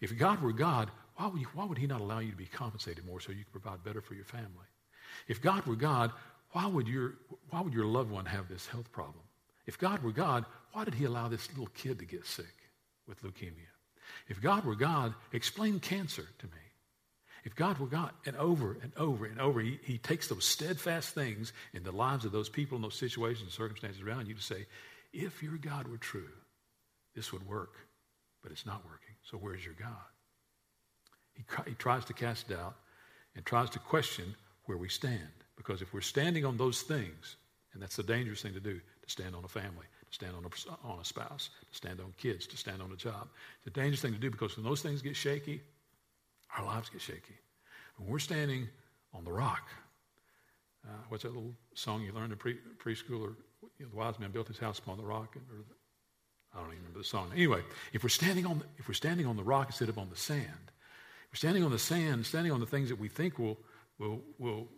If 0.00 0.16
God 0.16 0.40
were 0.40 0.52
God, 0.52 0.90
why 1.16 1.26
would, 1.26 1.40
you, 1.40 1.48
why 1.52 1.64
would 1.64 1.78
he 1.78 1.86
not 1.86 2.00
allow 2.00 2.20
you 2.20 2.30
to 2.30 2.36
be 2.36 2.46
compensated 2.46 3.04
more 3.04 3.20
so 3.20 3.32
you 3.32 3.44
could 3.44 3.60
provide 3.62 3.84
better 3.84 4.00
for 4.00 4.14
your 4.14 4.24
family? 4.24 4.66
If 5.26 5.42
God 5.42 5.66
were 5.66 5.76
God, 5.76 6.12
why 6.52 6.66
would 6.66 6.88
your, 6.88 7.14
why 7.50 7.60
would 7.60 7.74
your 7.74 7.86
loved 7.86 8.10
one 8.10 8.24
have 8.24 8.48
this 8.48 8.66
health 8.66 8.90
problem? 8.90 9.22
If 9.66 9.78
God 9.78 10.02
were 10.02 10.12
God, 10.12 10.46
why 10.72 10.84
did 10.84 10.94
he 10.94 11.04
allow 11.04 11.28
this 11.28 11.48
little 11.50 11.68
kid 11.74 11.98
to 11.98 12.04
get 12.04 12.26
sick 12.26 12.54
with 13.06 13.22
leukemia? 13.22 13.68
If 14.28 14.40
God 14.40 14.64
were 14.64 14.74
God, 14.74 15.14
explain 15.32 15.80
cancer 15.80 16.26
to 16.38 16.46
me. 16.46 16.52
If 17.44 17.54
God 17.54 17.78
were 17.78 17.86
God, 17.86 18.10
and 18.26 18.36
over 18.36 18.76
and 18.82 18.92
over 18.96 19.24
and 19.24 19.40
over, 19.40 19.60
he, 19.60 19.78
he 19.82 19.98
takes 19.98 20.28
those 20.28 20.44
steadfast 20.44 21.14
things 21.14 21.52
in 21.72 21.82
the 21.82 21.92
lives 21.92 22.24
of 22.24 22.32
those 22.32 22.48
people 22.48 22.76
in 22.76 22.82
those 22.82 22.96
situations 22.96 23.42
and 23.42 23.52
circumstances 23.52 24.02
around 24.02 24.28
you 24.28 24.34
to 24.34 24.42
say, 24.42 24.66
if 25.12 25.42
your 25.42 25.56
God 25.56 25.88
were 25.88 25.96
true, 25.96 26.28
this 27.14 27.32
would 27.32 27.46
work, 27.46 27.74
but 28.42 28.52
it's 28.52 28.66
not 28.66 28.84
working. 28.84 29.14
So 29.22 29.38
where's 29.38 29.64
your 29.64 29.74
God? 29.78 29.88
He, 31.34 31.44
he 31.66 31.74
tries 31.74 32.04
to 32.06 32.12
cast 32.12 32.48
doubt 32.48 32.76
and 33.34 33.46
tries 33.46 33.70
to 33.70 33.78
question 33.78 34.34
where 34.66 34.76
we 34.76 34.88
stand. 34.88 35.28
Because 35.56 35.80
if 35.80 35.94
we're 35.94 36.00
standing 36.00 36.44
on 36.44 36.56
those 36.56 36.82
things, 36.82 37.36
and 37.72 37.82
that's 37.82 37.96
the 37.96 38.02
dangerous 38.02 38.42
thing 38.42 38.54
to 38.54 38.60
do, 38.60 38.74
to 38.74 39.10
stand 39.10 39.34
on 39.34 39.44
a 39.44 39.48
family, 39.48 39.86
to 40.08 40.14
stand 40.14 40.34
on 40.36 40.44
a, 40.44 40.86
on 40.86 41.00
a 41.00 41.04
spouse, 41.04 41.50
to 41.70 41.76
stand 41.76 42.00
on 42.00 42.12
kids, 42.16 42.46
to 42.46 42.56
stand 42.56 42.82
on 42.82 42.92
a 42.92 42.96
job. 42.96 43.28
It's 43.58 43.66
a 43.66 43.70
dangerous 43.70 44.00
thing 44.00 44.12
to 44.12 44.18
do 44.18 44.30
because 44.30 44.56
when 44.56 44.64
those 44.64 44.82
things 44.82 45.02
get 45.02 45.16
shaky, 45.16 45.60
our 46.56 46.64
lives 46.64 46.88
get 46.88 47.00
shaky. 47.00 47.34
When 47.96 48.10
we're 48.10 48.18
standing 48.18 48.68
on 49.12 49.24
the 49.24 49.32
rock, 49.32 49.68
uh, 50.86 50.92
what's 51.08 51.24
that 51.24 51.34
little 51.34 51.54
song 51.74 52.02
you 52.02 52.12
learned 52.12 52.32
in 52.32 52.38
pre- 52.38 52.58
preschool? 52.82 53.20
Or 53.20 53.36
you 53.78 53.84
know, 53.84 53.88
the 53.90 53.96
wise 53.96 54.18
man 54.18 54.30
built 54.30 54.48
his 54.48 54.58
house 54.58 54.78
upon 54.78 54.96
the 54.96 55.02
rock. 55.04 55.36
Or 55.36 55.40
the, 55.48 55.64
I 56.54 56.60
don't 56.60 56.68
even 56.68 56.78
remember 56.78 57.00
the 57.00 57.04
song. 57.04 57.30
Anyway, 57.34 57.62
if 57.92 58.02
we're 58.02 58.08
standing 58.08 58.46
on 58.46 58.60
the, 58.60 58.64
if 58.78 58.88
we're 58.88 58.94
standing 58.94 59.26
on 59.26 59.36
the 59.36 59.42
rock 59.42 59.66
instead 59.66 59.88
of 59.88 59.98
on 59.98 60.08
the 60.08 60.16
sand, 60.16 60.72
we're 61.30 61.36
standing 61.36 61.64
on 61.64 61.70
the 61.70 61.78
sand, 61.78 62.24
standing 62.24 62.52
on 62.52 62.60
the 62.60 62.66
things 62.66 62.88
that 62.88 62.98
we 62.98 63.08
think 63.08 63.38
will 63.38 63.58
will 63.98 64.20
will 64.38 64.68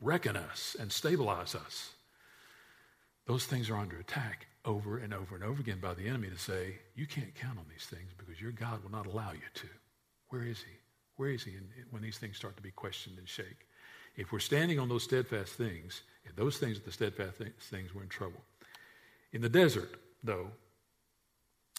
reckon 0.00 0.36
us 0.36 0.76
and 0.80 0.90
stabilize 0.90 1.54
us. 1.54 1.90
Those 3.26 3.46
things 3.46 3.70
are 3.70 3.76
under 3.76 3.98
attack 3.98 4.46
over 4.64 4.98
and 4.98 5.14
over 5.14 5.34
and 5.34 5.44
over 5.44 5.60
again 5.60 5.78
by 5.80 5.94
the 5.94 6.06
enemy 6.06 6.28
to 6.28 6.38
say, 6.38 6.78
you 6.94 7.06
can't 7.06 7.34
count 7.34 7.58
on 7.58 7.64
these 7.70 7.86
things 7.86 8.10
because 8.16 8.40
your 8.40 8.52
God 8.52 8.82
will 8.82 8.90
not 8.90 9.06
allow 9.06 9.32
you 9.32 9.48
to. 9.54 9.68
Where 10.28 10.42
is 10.42 10.58
he? 10.58 10.72
Where 11.16 11.30
is 11.30 11.44
he 11.44 11.52
in, 11.52 11.68
when 11.90 12.02
these 12.02 12.18
things 12.18 12.36
start 12.36 12.56
to 12.56 12.62
be 12.62 12.70
questioned 12.70 13.18
and 13.18 13.28
shake? 13.28 13.66
If 14.16 14.32
we're 14.32 14.40
standing 14.40 14.78
on 14.78 14.88
those 14.88 15.04
steadfast 15.04 15.54
things, 15.54 16.02
if 16.24 16.36
those 16.36 16.58
things 16.58 16.78
are 16.78 16.82
the 16.82 16.92
steadfast 16.92 17.36
things, 17.60 17.94
we're 17.94 18.02
in 18.02 18.08
trouble. 18.08 18.40
In 19.32 19.40
the 19.40 19.48
desert, 19.48 19.90
though, 20.22 20.48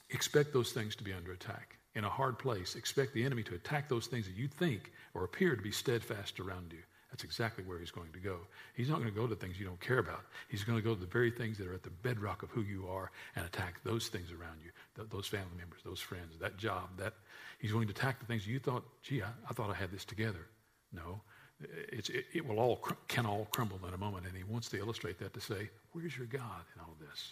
expect 0.09 0.53
those 0.53 0.71
things 0.71 0.95
to 0.97 1.03
be 1.03 1.13
under 1.13 1.31
attack. 1.31 1.77
In 1.95 2.03
a 2.03 2.09
hard 2.09 2.37
place, 2.37 2.75
expect 2.75 3.13
the 3.13 3.23
enemy 3.23 3.43
to 3.43 3.55
attack 3.55 3.87
those 3.87 4.07
things 4.07 4.25
that 4.25 4.35
you 4.35 4.47
think 4.47 4.91
or 5.13 5.23
appear 5.23 5.55
to 5.55 5.61
be 5.61 5.71
steadfast 5.71 6.39
around 6.39 6.73
you. 6.73 6.83
That's 7.15 7.23
exactly 7.23 7.63
where 7.63 7.79
he's 7.79 7.91
going 7.91 8.11
to 8.11 8.19
go. 8.19 8.39
He's 8.73 8.89
not 8.89 8.99
going 8.99 9.07
to 9.07 9.15
go 9.17 9.25
to 9.25 9.35
things 9.37 9.57
you 9.57 9.65
don't 9.65 9.79
care 9.79 9.99
about. 9.99 10.19
He's 10.49 10.65
going 10.65 10.77
to 10.77 10.83
go 10.83 10.93
to 10.93 10.99
the 10.99 11.07
very 11.07 11.31
things 11.31 11.57
that 11.59 11.65
are 11.65 11.73
at 11.73 11.81
the 11.81 11.89
bedrock 11.89 12.43
of 12.43 12.49
who 12.49 12.61
you 12.61 12.89
are 12.89 13.09
and 13.37 13.45
attack 13.45 13.81
those 13.85 14.09
things 14.09 14.33
around 14.33 14.59
you, 14.61 14.71
th- 14.97 15.07
those 15.09 15.25
family 15.25 15.55
members, 15.57 15.79
those 15.85 16.01
friends, 16.01 16.37
that 16.41 16.57
job. 16.57 16.89
That 16.97 17.13
he's 17.57 17.71
going 17.71 17.87
to 17.87 17.91
attack 17.91 18.19
the 18.19 18.25
things 18.25 18.45
you 18.45 18.59
thought, 18.59 18.83
gee, 19.01 19.21
I, 19.21 19.27
I 19.49 19.53
thought 19.53 19.69
I 19.69 19.75
had 19.75 19.93
this 19.93 20.03
together. 20.03 20.45
No, 20.91 21.21
it, 21.61 22.09
it, 22.33 22.45
will 22.45 22.59
all 22.59 22.85
can 23.07 23.25
all 23.25 23.47
crumble 23.49 23.79
in 23.87 23.93
a 23.93 23.97
moment, 23.97 24.25
and 24.25 24.35
he 24.35 24.43
wants 24.43 24.67
to 24.71 24.77
illustrate 24.77 25.17
that 25.19 25.33
to 25.35 25.39
say, 25.39 25.69
where's 25.93 26.17
your 26.17 26.27
God 26.27 26.65
in 26.75 26.81
all 26.81 26.97
this? 26.99 27.31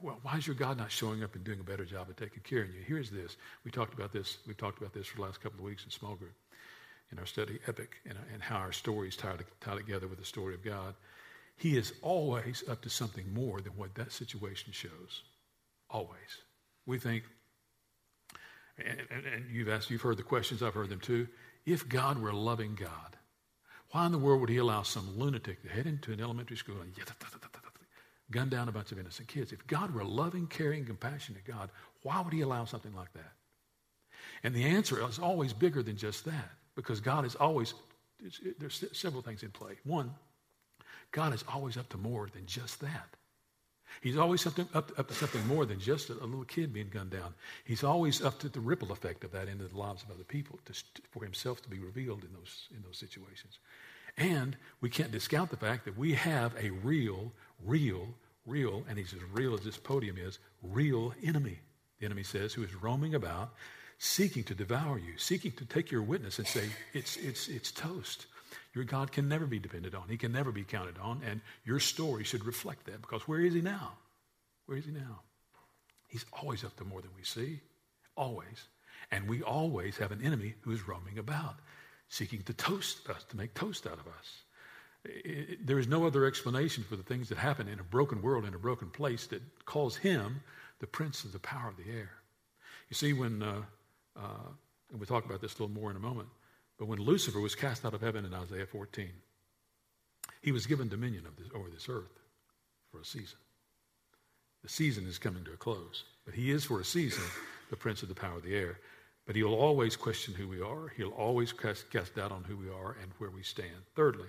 Well, 0.00 0.20
why 0.22 0.36
is 0.36 0.46
your 0.46 0.54
God 0.54 0.78
not 0.78 0.92
showing 0.92 1.24
up 1.24 1.34
and 1.34 1.42
doing 1.42 1.58
a 1.58 1.64
better 1.64 1.84
job 1.84 2.08
of 2.10 2.14
taking 2.14 2.44
care 2.44 2.62
of 2.62 2.68
you? 2.68 2.82
Here's 2.86 3.10
this. 3.10 3.36
We 3.64 3.72
talked 3.72 3.92
about 3.92 4.12
this. 4.12 4.38
We've 4.46 4.56
talked 4.56 4.78
about 4.78 4.92
this 4.92 5.08
for 5.08 5.16
the 5.16 5.22
last 5.22 5.40
couple 5.40 5.58
of 5.58 5.64
weeks 5.64 5.84
in 5.84 5.90
small 5.90 6.14
group 6.14 6.34
in 7.12 7.18
our 7.18 7.26
study, 7.26 7.58
Epic, 7.66 7.96
and, 8.04 8.18
and 8.32 8.42
how 8.42 8.56
our 8.56 8.72
stories 8.72 9.16
tie, 9.16 9.36
to, 9.36 9.44
tie 9.60 9.76
together 9.76 10.08
with 10.08 10.18
the 10.18 10.24
story 10.24 10.54
of 10.54 10.64
God. 10.64 10.94
He 11.56 11.76
is 11.76 11.92
always 12.02 12.64
up 12.68 12.82
to 12.82 12.90
something 12.90 13.32
more 13.32 13.60
than 13.60 13.72
what 13.76 13.94
that 13.94 14.12
situation 14.12 14.72
shows. 14.72 15.22
Always. 15.88 16.42
We 16.84 16.98
think, 16.98 17.24
and, 18.78 19.00
and, 19.10 19.26
and 19.26 19.50
you've 19.50 19.68
asked, 19.68 19.90
you've 19.90 20.02
heard 20.02 20.18
the 20.18 20.22
questions, 20.22 20.62
I've 20.62 20.74
heard 20.74 20.90
them 20.90 21.00
too. 21.00 21.28
If 21.64 21.88
God 21.88 22.18
were 22.20 22.30
a 22.30 22.36
loving 22.36 22.74
God, 22.74 23.16
why 23.90 24.06
in 24.06 24.12
the 24.12 24.18
world 24.18 24.40
would 24.40 24.50
he 24.50 24.58
allow 24.58 24.82
some 24.82 25.16
lunatic 25.16 25.62
to 25.62 25.68
head 25.68 25.86
into 25.86 26.12
an 26.12 26.20
elementary 26.20 26.56
school 26.56 26.80
and 26.80 26.92
gun 28.30 28.48
down 28.48 28.68
a 28.68 28.72
bunch 28.72 28.92
of 28.92 28.98
innocent 28.98 29.28
kids? 29.28 29.52
If 29.52 29.66
God 29.66 29.94
were 29.94 30.02
a 30.02 30.08
loving, 30.08 30.48
caring, 30.48 30.84
compassionate 30.84 31.44
God, 31.44 31.70
why 32.02 32.20
would 32.20 32.32
he 32.32 32.40
allow 32.40 32.64
something 32.64 32.94
like 32.94 33.12
that? 33.14 33.32
And 34.42 34.54
the 34.54 34.64
answer 34.64 35.02
is 35.08 35.18
always 35.18 35.52
bigger 35.52 35.82
than 35.82 35.96
just 35.96 36.24
that 36.24 36.50
because 36.76 37.00
God 37.00 37.24
is 37.24 37.34
always, 37.34 37.74
there's 38.58 38.84
several 38.92 39.22
things 39.22 39.42
in 39.42 39.50
play. 39.50 39.72
One, 39.84 40.14
God 41.10 41.34
is 41.34 41.42
always 41.52 41.76
up 41.76 41.88
to 41.90 41.98
more 41.98 42.28
than 42.32 42.46
just 42.46 42.80
that. 42.80 43.08
He's 44.02 44.16
always 44.16 44.46
up, 44.46 44.54
to, 44.56 44.66
up 44.74 45.08
to 45.08 45.14
something 45.14 45.46
more 45.46 45.64
than 45.64 45.80
just 45.80 46.10
a, 46.10 46.14
a, 46.14 46.26
little 46.26 46.44
kid 46.44 46.72
being 46.72 46.88
gunned 46.88 47.10
down. 47.10 47.34
He's 47.64 47.82
always 47.82 48.22
up 48.22 48.38
to 48.40 48.48
the 48.48 48.60
ripple 48.60 48.92
effect 48.92 49.24
of 49.24 49.32
that 49.32 49.48
into 49.48 49.66
the 49.66 49.78
lives 49.78 50.02
of 50.02 50.10
other 50.10 50.24
people 50.24 50.58
to, 50.66 50.74
for 51.10 51.24
himself 51.24 51.62
to 51.62 51.70
be 51.70 51.78
revealed 51.78 52.22
in 52.24 52.32
those, 52.34 52.68
in 52.76 52.82
those 52.82 52.98
situations. 52.98 53.58
And 54.18 54.56
we 54.80 54.90
can't 54.90 55.12
discount 55.12 55.50
the 55.50 55.56
fact 55.56 55.84
that 55.84 55.96
we 55.96 56.14
have 56.14 56.54
a 56.60 56.70
real, 56.70 57.32
real, 57.64 58.08
real, 58.44 58.84
and 58.88 58.98
he's 58.98 59.12
as 59.12 59.22
real 59.32 59.54
as 59.54 59.60
this 59.60 59.78
podium 59.78 60.16
is, 60.18 60.38
real 60.62 61.14
enemy. 61.22 61.58
The 61.98 62.06
enemy 62.06 62.22
says, 62.22 62.52
who 62.52 62.62
is 62.62 62.74
roaming 62.74 63.14
about 63.14 63.54
seeking 63.98 64.44
to 64.44 64.54
devour 64.54 64.98
you, 64.98 65.16
seeking 65.16 65.52
to 65.52 65.64
take 65.64 65.90
your 65.90 66.02
witness 66.02 66.38
and 66.38 66.46
say, 66.46 66.68
it's, 66.92 67.16
it's, 67.16 67.48
it's 67.48 67.70
toast. 67.72 68.26
Your 68.74 68.84
God 68.84 69.10
can 69.10 69.28
never 69.28 69.46
be 69.46 69.58
depended 69.58 69.94
on. 69.94 70.08
He 70.08 70.18
can 70.18 70.32
never 70.32 70.52
be 70.52 70.64
counted 70.64 70.98
on. 70.98 71.22
And 71.26 71.40
your 71.64 71.80
story 71.80 72.24
should 72.24 72.44
reflect 72.44 72.86
that 72.86 73.00
because 73.00 73.26
where 73.26 73.40
is 73.40 73.54
he 73.54 73.62
now? 73.62 73.92
Where 74.66 74.76
is 74.76 74.84
he 74.84 74.92
now? 74.92 75.20
He's 76.08 76.26
always 76.32 76.62
up 76.62 76.76
to 76.76 76.84
more 76.84 77.00
than 77.00 77.10
we 77.16 77.24
see. 77.24 77.60
Always. 78.16 78.68
And 79.10 79.28
we 79.28 79.42
always 79.42 79.96
have 79.96 80.12
an 80.12 80.22
enemy 80.22 80.54
who 80.60 80.72
is 80.72 80.86
roaming 80.86 81.18
about, 81.18 81.56
seeking 82.08 82.42
to 82.42 82.52
toast 82.52 83.08
us, 83.08 83.24
to 83.30 83.36
make 83.36 83.54
toast 83.54 83.86
out 83.86 83.98
of 83.98 84.06
us. 84.06 84.42
It, 85.04 85.50
it, 85.50 85.66
there 85.66 85.78
is 85.78 85.88
no 85.88 86.06
other 86.06 86.26
explanation 86.26 86.84
for 86.84 86.96
the 86.96 87.02
things 87.02 87.28
that 87.28 87.38
happen 87.38 87.68
in 87.68 87.80
a 87.80 87.84
broken 87.84 88.20
world, 88.20 88.44
in 88.44 88.54
a 88.54 88.58
broken 88.58 88.90
place, 88.90 89.26
that 89.28 89.42
calls 89.64 89.96
him 89.96 90.42
the 90.80 90.86
prince 90.86 91.24
of 91.24 91.32
the 91.32 91.38
power 91.38 91.68
of 91.68 91.76
the 91.76 91.90
air. 91.90 92.10
You 92.90 92.94
see, 92.94 93.12
when 93.12 93.42
uh, 93.42 93.62
uh, 94.16 94.48
and 94.90 95.00
we'll 95.00 95.06
talk 95.06 95.24
about 95.24 95.40
this 95.40 95.58
a 95.58 95.62
little 95.62 95.74
more 95.74 95.90
in 95.90 95.96
a 95.96 96.00
moment. 96.00 96.28
But 96.78 96.88
when 96.88 97.00
Lucifer 97.00 97.40
was 97.40 97.54
cast 97.54 97.84
out 97.84 97.94
of 97.94 98.00
heaven 98.00 98.24
in 98.24 98.34
Isaiah 98.34 98.66
14, 98.66 99.10
he 100.42 100.52
was 100.52 100.66
given 100.66 100.88
dominion 100.88 101.24
this, 101.38 101.48
over 101.54 101.68
this 101.68 101.88
earth 101.88 102.20
for 102.90 103.00
a 103.00 103.04
season. 103.04 103.38
The 104.62 104.68
season 104.68 105.06
is 105.06 105.18
coming 105.18 105.44
to 105.44 105.52
a 105.52 105.56
close, 105.56 106.04
but 106.24 106.34
he 106.34 106.50
is 106.50 106.64
for 106.64 106.80
a 106.80 106.84
season 106.84 107.24
the 107.70 107.76
prince 107.76 108.02
of 108.02 108.08
the 108.08 108.14
power 108.14 108.36
of 108.36 108.42
the 108.42 108.54
air. 108.54 108.78
But 109.26 109.34
he'll 109.34 109.54
always 109.54 109.96
question 109.96 110.34
who 110.34 110.46
we 110.46 110.60
are. 110.60 110.92
He'll 110.96 111.10
always 111.10 111.52
cast, 111.52 111.90
cast 111.90 112.14
doubt 112.14 112.30
on 112.30 112.44
who 112.44 112.56
we 112.56 112.68
are 112.68 112.96
and 113.02 113.10
where 113.18 113.30
we 113.30 113.42
stand. 113.42 113.74
Thirdly, 113.96 114.28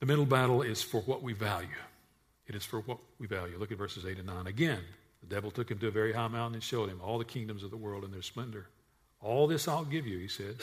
the 0.00 0.06
middle 0.06 0.24
battle 0.24 0.62
is 0.62 0.82
for 0.82 1.02
what 1.02 1.22
we 1.22 1.34
value. 1.34 1.68
It 2.46 2.54
is 2.54 2.64
for 2.64 2.80
what 2.80 2.98
we 3.18 3.26
value. 3.26 3.58
Look 3.58 3.70
at 3.70 3.78
verses 3.78 4.06
8 4.06 4.18
and 4.18 4.26
9. 4.26 4.46
Again, 4.46 4.80
the 5.22 5.34
devil 5.34 5.50
took 5.50 5.70
him 5.70 5.78
to 5.78 5.88
a 5.88 5.92
very 5.92 6.12
high 6.12 6.28
mountain 6.28 6.54
and 6.54 6.62
showed 6.62 6.88
him 6.88 7.00
all 7.02 7.18
the 7.18 7.24
kingdoms 7.24 7.62
of 7.62 7.70
the 7.70 7.76
world 7.76 8.04
and 8.04 8.12
their 8.12 8.22
splendor. 8.22 8.66
All 9.20 9.46
this 9.46 9.68
I'll 9.68 9.84
give 9.84 10.06
you, 10.06 10.18
he 10.18 10.28
said, 10.28 10.56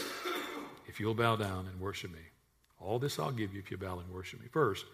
if 0.88 1.00
you'll 1.00 1.14
bow 1.14 1.36
down 1.38 1.68
and 1.68 1.80
worship 1.80 2.12
me. 2.12 2.20
All 2.80 3.00
this 3.00 3.20
I'll 3.20 3.32
give 3.32 3.54
you 3.54 3.60
if 3.60 3.72
you 3.72 3.78
bow 3.78 4.00
and 4.00 4.14
worship 4.14 4.42
me. 4.42 4.48
First, 4.52 4.86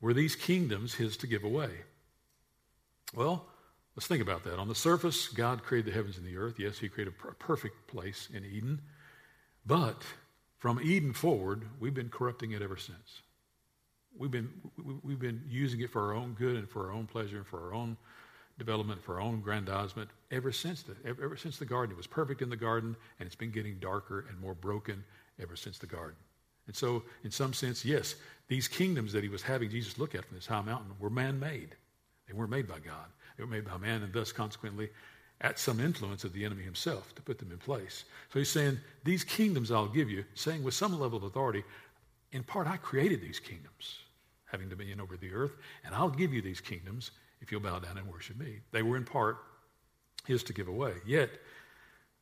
were 0.00 0.14
these 0.14 0.34
kingdoms 0.34 0.94
his 0.94 1.16
to 1.18 1.26
give 1.26 1.44
away? 1.44 1.70
Well, 3.14 3.46
let's 3.94 4.06
think 4.06 4.22
about 4.22 4.44
that. 4.44 4.58
On 4.58 4.68
the 4.68 4.74
surface, 4.74 5.28
God 5.28 5.62
created 5.62 5.92
the 5.92 5.96
heavens 5.96 6.18
and 6.18 6.26
the 6.26 6.36
earth. 6.36 6.58
Yes, 6.58 6.78
he 6.78 6.88
created 6.88 7.14
a 7.28 7.34
perfect 7.34 7.86
place 7.86 8.28
in 8.34 8.44
Eden. 8.44 8.80
But 9.64 10.02
from 10.58 10.80
Eden 10.82 11.12
forward, 11.12 11.62
we've 11.78 11.94
been 11.94 12.08
corrupting 12.08 12.52
it 12.52 12.62
ever 12.62 12.76
since. 12.76 13.22
We've 14.16 14.30
been, 14.30 14.50
we've 15.02 15.20
been 15.20 15.42
using 15.48 15.80
it 15.80 15.90
for 15.90 16.02
our 16.02 16.14
own 16.14 16.34
good 16.38 16.56
and 16.56 16.68
for 16.68 16.86
our 16.86 16.92
own 16.92 17.06
pleasure 17.06 17.38
and 17.38 17.46
for 17.46 17.60
our 17.66 17.74
own 17.74 17.96
development 18.64 19.02
for 19.02 19.14
our 19.14 19.20
own 19.20 19.40
grandizement 19.40 20.08
ever 20.30 20.52
since 20.52 20.82
the, 20.82 20.94
ever, 21.04 21.24
ever 21.24 21.36
since 21.36 21.58
the 21.58 21.64
garden. 21.64 21.92
It 21.92 21.96
was 21.96 22.06
perfect 22.06 22.42
in 22.42 22.48
the 22.48 22.56
garden, 22.56 22.94
and 23.18 23.26
it's 23.26 23.34
been 23.34 23.50
getting 23.50 23.78
darker 23.80 24.24
and 24.28 24.40
more 24.40 24.54
broken 24.54 25.02
ever 25.40 25.56
since 25.56 25.78
the 25.78 25.86
garden. 25.86 26.16
And 26.68 26.76
so, 26.76 27.02
in 27.24 27.32
some 27.32 27.52
sense, 27.52 27.84
yes, 27.84 28.14
these 28.46 28.68
kingdoms 28.68 29.12
that 29.12 29.24
he 29.24 29.28
was 29.28 29.42
having 29.42 29.68
Jesus 29.68 29.98
look 29.98 30.14
at 30.14 30.24
from 30.24 30.36
this 30.36 30.46
high 30.46 30.62
mountain 30.62 30.92
were 31.00 31.10
man 31.10 31.40
made. 31.40 31.74
They 32.28 32.34
weren't 32.34 32.52
made 32.52 32.68
by 32.68 32.78
God, 32.78 33.06
they 33.36 33.42
were 33.42 33.50
made 33.50 33.64
by 33.64 33.78
man, 33.78 34.04
and 34.04 34.12
thus, 34.12 34.30
consequently, 34.30 34.90
at 35.40 35.58
some 35.58 35.80
influence 35.80 36.22
of 36.22 36.32
the 36.32 36.44
enemy 36.44 36.62
himself 36.62 37.12
to 37.16 37.22
put 37.22 37.40
them 37.40 37.50
in 37.50 37.58
place. 37.58 38.04
So 38.32 38.38
he's 38.38 38.48
saying, 38.48 38.78
These 39.02 39.24
kingdoms 39.24 39.72
I'll 39.72 39.88
give 39.88 40.08
you, 40.08 40.24
saying 40.34 40.62
with 40.62 40.74
some 40.74 40.98
level 41.00 41.18
of 41.18 41.24
authority, 41.24 41.64
in 42.30 42.44
part, 42.44 42.68
I 42.68 42.76
created 42.76 43.20
these 43.20 43.40
kingdoms, 43.40 43.98
having 44.46 44.68
dominion 44.68 45.00
over 45.00 45.16
the 45.16 45.32
earth, 45.32 45.56
and 45.84 45.96
I'll 45.96 46.08
give 46.08 46.32
you 46.32 46.42
these 46.42 46.60
kingdoms 46.60 47.10
if 47.42 47.52
you'll 47.52 47.60
bow 47.60 47.78
down 47.80 47.98
and 47.98 48.06
worship 48.06 48.38
me. 48.38 48.60
They 48.70 48.82
were 48.82 48.96
in 48.96 49.04
part 49.04 49.36
his 50.26 50.42
to 50.44 50.52
give 50.52 50.68
away, 50.68 50.94
yet 51.04 51.30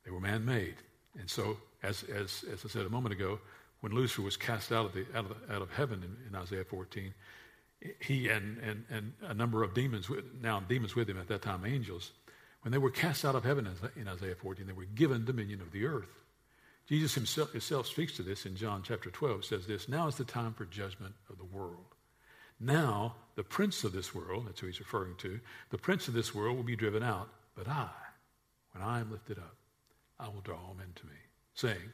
they 0.05 0.11
were 0.11 0.21
man 0.21 0.45
made. 0.45 0.77
And 1.19 1.29
so, 1.29 1.59
as, 1.83 2.03
as, 2.05 2.45
as 2.53 2.65
I 2.65 2.69
said 2.69 2.87
a 2.87 2.91
moment 2.91 3.13
ago, 3.13 3.39
when 3.81 3.93
Lucifer 3.93 4.23
was 4.23 4.37
cast 4.37 4.73
out 4.73 4.87
of, 4.87 4.93
the, 4.93 5.07
out 5.15 5.27
of, 5.27 5.37
out 5.51 5.63
of 5.63 5.71
heaven 5.71 6.03
in, 6.03 6.17
in 6.29 6.35
Isaiah 6.35 6.65
14, 6.65 7.15
he 8.01 8.29
and, 8.29 8.59
and, 8.59 8.85
and 8.91 9.13
a 9.23 9.35
number 9.35 9.63
of 9.63 9.75
demons, 9.75 10.09
now 10.41 10.61
demons 10.61 10.95
with 10.95 11.09
him 11.09 11.19
at 11.19 11.29
that 11.29 11.43
time, 11.43 11.65
angels, 11.65 12.13
when 12.63 12.73
they 12.73 12.79
were 12.79 12.91
cast 12.91 13.25
out 13.25 13.35
of 13.35 13.45
heaven 13.45 13.69
in 13.97 14.09
Isaiah 14.09 14.35
14, 14.35 14.67
they 14.67 14.73
were 14.73 14.85
given 14.85 15.25
dominion 15.25 15.61
of 15.61 15.73
the 15.73 15.87
earth. 15.87 16.09
Jesus 16.89 17.15
himself, 17.15 17.53
himself 17.53 17.87
speaks 17.87 18.17
to 18.17 18.23
this 18.23 18.47
in 18.47 18.57
John 18.57 18.83
chapter 18.83 19.11
12. 19.11 19.45
Says 19.45 19.67
this 19.67 19.89
Now 19.89 20.09
is 20.09 20.17
the 20.17 20.25
time 20.25 20.53
for 20.53 20.65
judgment 20.67 21.15
of 21.31 21.39
the 21.39 21.45
world. 21.45 21.95
Now, 22.61 23.15
the 23.37 23.43
prince 23.43 23.85
of 23.85 23.93
this 23.93 24.15
world, 24.15 24.47
that's 24.47 24.61
who 24.61 24.67
he's 24.67 24.81
referring 24.81 25.17
to, 25.17 25.41
the 25.71 25.79
prince 25.79 26.09
of 26.09 26.15
this 26.15 26.35
world 26.35 26.57
will 26.57 26.63
be 26.63 26.77
driven 26.77 27.03
out, 27.03 27.31
but 27.55 27.67
I, 27.67 27.89
when 28.73 28.85
I 28.85 29.01
am 29.01 29.11
lifted 29.11 29.39
up, 29.39 29.57
I 30.19 30.29
will 30.29 30.43
draw 30.43 30.71
him 30.71 30.81
into 30.87 31.07
me, 31.07 31.17
saying, 31.55 31.93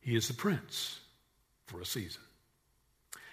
He 0.00 0.14
is 0.14 0.28
the 0.28 0.34
prince 0.34 1.00
for 1.66 1.80
a 1.80 1.86
season. 1.86 2.20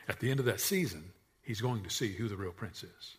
At 0.07 0.19
the 0.19 0.31
end 0.31 0.39
of 0.39 0.45
that 0.45 0.61
season, 0.61 1.11
he's 1.41 1.61
going 1.61 1.83
to 1.83 1.89
see 1.89 2.13
who 2.13 2.29
the 2.29 2.37
real 2.37 2.51
prince 2.51 2.83
is. 2.83 3.17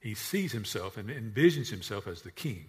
He 0.00 0.14
sees 0.14 0.52
himself 0.52 0.96
and 0.96 1.08
envisions 1.08 1.68
himself 1.68 2.06
as 2.06 2.22
the 2.22 2.30
king 2.30 2.66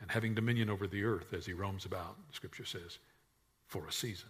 and 0.00 0.10
having 0.10 0.34
dominion 0.34 0.68
over 0.68 0.86
the 0.86 1.04
earth 1.04 1.32
as 1.32 1.46
he 1.46 1.52
roams 1.52 1.84
about, 1.84 2.16
scripture 2.32 2.64
says, 2.64 2.98
for 3.66 3.86
a 3.86 3.92
season. 3.92 4.28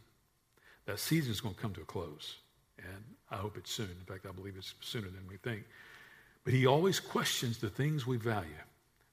That 0.85 0.99
season 0.99 1.33
is 1.33 1.41
going 1.41 1.55
to 1.55 1.61
come 1.61 1.73
to 1.75 1.81
a 1.81 1.87
close, 1.87 2.37
and 2.79 3.05
I 3.31 3.37
hope 3.37 3.57
it's 3.57 3.71
soon. 3.71 3.91
In 3.91 4.07
fact, 4.07 4.27
I 4.27 4.33
believe 4.33 4.55
it's 4.57 4.75
sooner 4.81 5.09
than 5.09 5.27
we 5.29 5.37
think. 5.37 5.65
But 6.45 6.55
he 6.55 6.67
always 6.67 7.01
questions 7.01 7.59
the 7.59 7.69
things 7.69 8.07
we 8.07 8.17
value, 8.19 8.49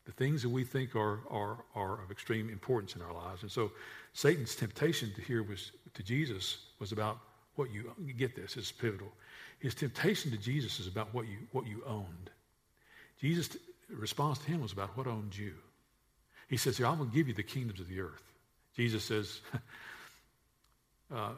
the 0.06 0.12
things 0.12 0.44
that 0.44 0.50
we 0.50 0.64
think 0.64 0.96
are, 0.96 1.20
are, 1.30 1.58
are 1.76 2.04
of 2.04 2.12
extreme 2.12 2.50
importance 2.50 2.96
in 2.96 3.02
our 3.02 3.14
lives. 3.14 3.42
And 3.42 3.52
so 3.52 3.72
Satan's 4.14 4.56
temptation 4.56 5.12
to 5.16 5.22
here 5.22 5.42
was 5.42 5.72
to 5.96 6.04
Jesus 6.04 6.58
was 6.80 6.92
about 6.92 7.20
what 7.56 7.72
you, 7.72 7.92
get 8.18 8.36
this, 8.36 8.58
it's 8.58 8.72
pivotal. 8.72 9.12
His 9.60 9.76
temptation 9.76 10.32
to 10.32 10.38
Jesus 10.38 10.80
is 10.80 10.88
about 10.88 11.14
what 11.14 11.28
you, 11.28 11.38
what 11.52 11.68
you 11.68 11.84
owned. 11.88 12.30
Jesus' 13.20 13.58
response 13.90 14.40
to 14.40 14.46
him 14.46 14.62
was 14.62 14.72
about 14.72 14.96
what 14.98 15.08
owned 15.08 15.38
you. 15.38 15.54
He 16.50 16.58
says, 16.58 16.82
I 16.82 16.92
will 16.92 17.06
give 17.06 17.28
you 17.28 17.34
the 17.34 17.44
kingdoms 17.44 17.80
of 17.80 17.88
the 17.88 18.00
earth. 18.02 18.24
Jesus 18.76 19.04
says, 19.04 19.40
uh, 21.16 21.30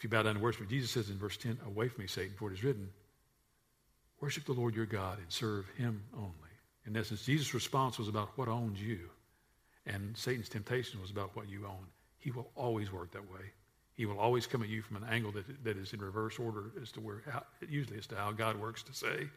if 0.00 0.04
you 0.04 0.08
bow 0.08 0.22
down 0.22 0.36
and 0.36 0.40
worship 0.40 0.62
me, 0.62 0.66
Jesus 0.66 0.90
says 0.90 1.10
in 1.10 1.18
verse 1.18 1.36
10, 1.36 1.58
Away 1.66 1.88
from 1.88 2.00
me, 2.00 2.08
Satan, 2.08 2.32
for 2.38 2.50
it 2.50 2.54
is 2.54 2.64
written, 2.64 2.88
Worship 4.22 4.46
the 4.46 4.52
Lord 4.52 4.74
your 4.74 4.86
God 4.86 5.18
and 5.18 5.26
serve 5.28 5.68
him 5.76 6.02
only. 6.16 6.32
In 6.86 6.96
essence, 6.96 7.26
Jesus' 7.26 7.52
response 7.52 7.98
was 7.98 8.08
about 8.08 8.30
what 8.36 8.48
owns 8.48 8.80
you, 8.80 9.10
and 9.84 10.16
Satan's 10.16 10.48
temptation 10.48 11.02
was 11.02 11.10
about 11.10 11.36
what 11.36 11.50
you 11.50 11.66
own. 11.66 11.84
He 12.16 12.30
will 12.30 12.50
always 12.56 12.90
work 12.90 13.12
that 13.12 13.30
way. 13.30 13.52
He 13.92 14.06
will 14.06 14.18
always 14.18 14.46
come 14.46 14.62
at 14.62 14.70
you 14.70 14.80
from 14.80 14.96
an 14.96 15.04
angle 15.10 15.32
that, 15.32 15.64
that 15.64 15.76
is 15.76 15.92
in 15.92 16.00
reverse 16.00 16.38
order 16.38 16.72
as 16.80 16.90
to 16.92 17.00
where, 17.00 17.20
how, 17.30 17.42
usually 17.68 17.98
as 17.98 18.06
to 18.06 18.16
how 18.16 18.32
God 18.32 18.56
works 18.56 18.82
to 18.84 18.94
say, 18.94 19.28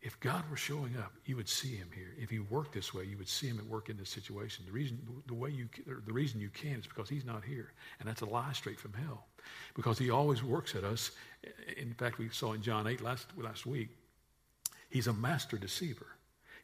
if 0.00 0.18
God 0.20 0.44
were 0.48 0.56
showing 0.56 0.96
up, 0.96 1.12
you 1.24 1.34
would 1.36 1.48
see 1.48 1.74
him 1.74 1.88
here. 1.92 2.14
If 2.16 2.30
he 2.30 2.38
worked 2.38 2.72
this 2.72 2.94
way, 2.94 3.04
you 3.04 3.18
would 3.18 3.28
see 3.28 3.48
him 3.48 3.58
at 3.58 3.66
work 3.66 3.88
in 3.88 3.96
this 3.96 4.10
situation. 4.10 4.64
The 4.64 4.72
reason, 4.72 4.98
the 5.26 5.34
way 5.34 5.50
you, 5.50 5.68
the 6.06 6.12
reason 6.12 6.40
you 6.40 6.50
can 6.50 6.78
is 6.78 6.86
because 6.86 7.08
he's 7.08 7.24
not 7.24 7.44
here, 7.44 7.72
and 7.98 8.08
that's 8.08 8.20
a 8.20 8.26
lie 8.26 8.52
straight 8.52 8.78
from 8.78 8.92
hell. 8.92 9.26
Because 9.74 9.98
he 9.98 10.10
always 10.10 10.42
works 10.42 10.76
at 10.76 10.84
us. 10.84 11.10
In 11.76 11.94
fact, 11.94 12.18
we 12.18 12.28
saw 12.28 12.52
in 12.52 12.62
John 12.62 12.86
eight 12.86 13.00
last 13.00 13.26
last 13.36 13.66
week. 13.66 13.88
He's 14.88 15.08
a 15.08 15.12
master 15.12 15.58
deceiver. 15.58 16.06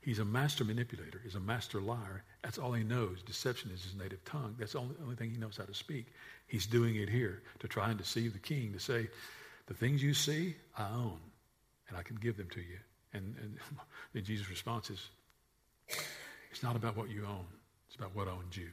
He's 0.00 0.18
a 0.18 0.24
master 0.24 0.64
manipulator. 0.64 1.20
He's 1.24 1.34
a 1.34 1.40
master 1.40 1.80
liar. 1.80 2.24
That's 2.42 2.58
all 2.58 2.72
he 2.72 2.84
knows. 2.84 3.22
Deception 3.22 3.70
is 3.72 3.82
his 3.82 3.94
native 3.94 4.22
tongue. 4.24 4.54
That's 4.58 4.72
the 4.72 4.78
only, 4.80 4.94
only 5.02 5.16
thing 5.16 5.30
he 5.30 5.38
knows 5.38 5.56
how 5.56 5.64
to 5.64 5.74
speak. 5.74 6.12
He's 6.46 6.66
doing 6.66 6.96
it 6.96 7.08
here 7.08 7.42
to 7.60 7.68
try 7.68 7.88
and 7.88 7.98
deceive 7.98 8.34
the 8.34 8.38
king 8.38 8.74
to 8.74 8.78
say, 8.78 9.08
the 9.66 9.74
things 9.74 10.02
you 10.02 10.12
see, 10.12 10.56
I 10.76 10.90
own, 10.90 11.18
and 11.88 11.96
I 11.96 12.02
can 12.02 12.16
give 12.16 12.36
them 12.36 12.50
to 12.50 12.60
you. 12.60 12.78
And, 13.14 13.34
and 14.14 14.24
Jesus' 14.24 14.50
response 14.50 14.90
is, 14.90 15.08
it's 16.50 16.62
not 16.62 16.76
about 16.76 16.96
what 16.96 17.08
you 17.10 17.24
own. 17.24 17.46
It's 17.86 17.96
about 17.96 18.14
what 18.14 18.28
owns 18.28 18.56
you. 18.56 18.70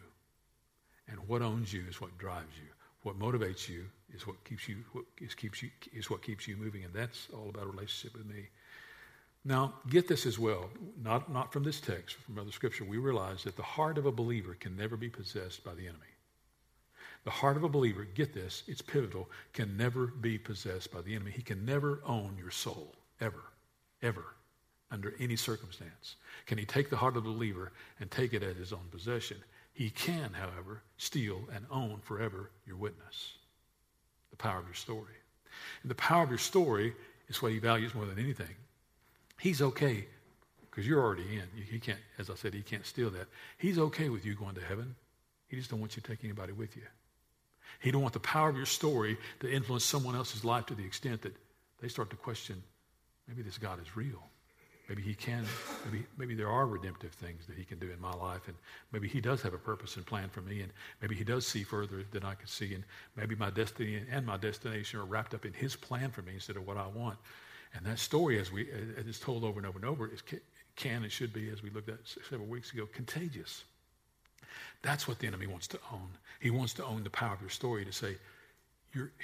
And 1.07 1.19
what 1.27 1.41
owns 1.41 1.71
you 1.71 1.83
is 1.89 2.01
what 2.01 2.17
drives 2.17 2.57
you. 2.57 2.69
What 3.03 3.17
motivates 3.17 3.67
you 3.67 3.85
is 4.13 4.27
what 4.27 4.43
keeps 4.43 4.67
you, 4.67 4.77
what 4.91 5.05
is, 5.19 5.33
keeps 5.33 5.63
you, 5.63 5.69
is 5.93 6.09
what 6.09 6.21
keeps 6.21 6.47
you 6.47 6.55
moving. 6.57 6.83
And 6.83 6.93
that's 6.93 7.27
all 7.33 7.49
about 7.49 7.63
a 7.63 7.67
relationship 7.67 8.17
with 8.17 8.27
me. 8.27 8.47
Now, 9.43 9.73
get 9.89 10.07
this 10.07 10.27
as 10.27 10.37
well, 10.37 10.69
not, 11.01 11.31
not 11.31 11.51
from 11.51 11.63
this 11.63 11.81
text, 11.81 12.15
from 12.17 12.37
other 12.37 12.51
scripture. 12.51 12.83
We 12.83 12.97
realize 12.97 13.43
that 13.43 13.57
the 13.57 13.63
heart 13.63 13.97
of 13.97 14.05
a 14.05 14.11
believer 14.11 14.55
can 14.59 14.75
never 14.77 14.95
be 14.95 15.09
possessed 15.09 15.63
by 15.63 15.73
the 15.73 15.87
enemy. 15.87 15.97
The 17.23 17.31
heart 17.31 17.57
of 17.57 17.63
a 17.63 17.69
believer, 17.69 18.03
get 18.03 18.33
this, 18.33 18.61
it's 18.67 18.83
pivotal, 18.83 19.29
can 19.53 19.75
never 19.77 20.07
be 20.07 20.37
possessed 20.37 20.91
by 20.91 21.01
the 21.01 21.15
enemy. 21.15 21.31
He 21.31 21.41
can 21.41 21.65
never 21.65 22.01
own 22.05 22.35
your 22.39 22.51
soul, 22.51 22.93
ever 23.19 23.41
ever, 24.01 24.25
under 24.91 25.13
any 25.19 25.35
circumstance. 25.35 26.15
Can 26.45 26.57
he 26.57 26.65
take 26.65 26.89
the 26.89 26.97
heart 26.97 27.17
of 27.17 27.23
the 27.23 27.29
believer 27.29 27.71
and 27.99 28.11
take 28.11 28.33
it 28.33 28.43
as 28.43 28.57
his 28.57 28.73
own 28.73 28.87
possession? 28.91 29.37
He 29.73 29.89
can, 29.89 30.31
however, 30.33 30.81
steal 30.97 31.41
and 31.55 31.65
own 31.71 31.99
forever 32.03 32.51
your 32.67 32.75
witness, 32.75 33.33
the 34.29 34.37
power 34.37 34.59
of 34.59 34.65
your 34.65 34.75
story. 34.75 35.15
And 35.81 35.89
the 35.89 35.95
power 35.95 36.23
of 36.23 36.29
your 36.29 36.37
story 36.37 36.93
is 37.29 37.41
what 37.41 37.51
he 37.51 37.59
values 37.59 37.95
more 37.95 38.05
than 38.05 38.19
anything. 38.19 38.55
He's 39.39 39.61
okay 39.61 40.05
because 40.69 40.85
you're 40.85 41.01
already 41.01 41.23
in. 41.35 41.63
He 41.69 41.79
can't, 41.79 41.99
as 42.17 42.29
I 42.29 42.35
said, 42.35 42.53
he 42.53 42.61
can't 42.61 42.85
steal 42.85 43.09
that. 43.11 43.27
He's 43.57 43.79
okay 43.79 44.09
with 44.09 44.25
you 44.25 44.35
going 44.35 44.55
to 44.55 44.61
heaven. 44.61 44.95
He 45.47 45.57
just 45.57 45.69
don't 45.69 45.79
want 45.79 45.95
you 45.95 46.01
to 46.01 46.07
take 46.07 46.23
anybody 46.23 46.53
with 46.53 46.75
you. 46.75 46.83
He 47.79 47.91
don't 47.91 48.01
want 48.01 48.13
the 48.13 48.19
power 48.19 48.49
of 48.49 48.55
your 48.55 48.65
story 48.65 49.17
to 49.39 49.51
influence 49.51 49.83
someone 49.83 50.15
else's 50.15 50.45
life 50.45 50.65
to 50.67 50.75
the 50.75 50.85
extent 50.85 51.21
that 51.23 51.35
they 51.81 51.87
start 51.87 52.09
to 52.11 52.15
question 52.15 52.61
maybe 53.27 53.41
this 53.41 53.57
God 53.57 53.81
is 53.81 53.95
real. 53.95 54.30
Maybe 54.91 55.03
he 55.03 55.13
can, 55.13 55.45
maybe, 55.85 56.03
maybe 56.17 56.35
there 56.35 56.49
are 56.49 56.67
redemptive 56.67 57.13
things 57.13 57.45
that 57.45 57.55
he 57.55 57.63
can 57.63 57.79
do 57.79 57.89
in 57.89 58.01
my 58.01 58.11
life. 58.11 58.41
And 58.47 58.57
maybe 58.91 59.07
he 59.07 59.21
does 59.21 59.41
have 59.41 59.53
a 59.53 59.57
purpose 59.57 59.95
and 59.95 60.05
plan 60.05 60.27
for 60.27 60.41
me. 60.41 60.59
And 60.59 60.73
maybe 61.01 61.15
he 61.15 61.23
does 61.23 61.47
see 61.47 61.63
further 61.63 62.03
than 62.11 62.25
I 62.25 62.33
can 62.33 62.47
see. 62.47 62.73
And 62.73 62.83
maybe 63.15 63.33
my 63.35 63.51
destiny 63.51 64.01
and 64.11 64.25
my 64.25 64.35
destination 64.35 64.99
are 64.99 65.05
wrapped 65.05 65.33
up 65.33 65.45
in 65.45 65.53
his 65.53 65.77
plan 65.77 66.11
for 66.11 66.21
me 66.23 66.33
instead 66.33 66.57
of 66.57 66.67
what 66.67 66.75
I 66.75 66.87
want. 66.87 67.17
And 67.73 67.85
that 67.85 67.99
story, 67.99 68.37
as, 68.37 68.51
we, 68.51 68.67
as 68.97 69.07
it's 69.07 69.17
told 69.17 69.45
over 69.45 69.59
and 69.59 69.65
over 69.65 69.79
and 69.79 69.87
over, 69.87 70.09
is, 70.09 70.21
can 70.75 71.03
and 71.03 71.11
should 71.11 71.31
be, 71.31 71.49
as 71.51 71.63
we 71.63 71.69
looked 71.69 71.87
at 71.87 71.99
several 72.29 72.49
weeks 72.49 72.73
ago, 72.73 72.85
contagious. 72.91 73.63
That's 74.81 75.07
what 75.07 75.19
the 75.19 75.27
enemy 75.27 75.47
wants 75.47 75.67
to 75.67 75.79
own. 75.93 76.09
He 76.41 76.49
wants 76.49 76.73
to 76.73 76.85
own 76.85 77.05
the 77.05 77.09
power 77.09 77.33
of 77.33 77.39
your 77.39 77.49
story 77.49 77.85
to 77.85 77.93
say, 77.93 78.17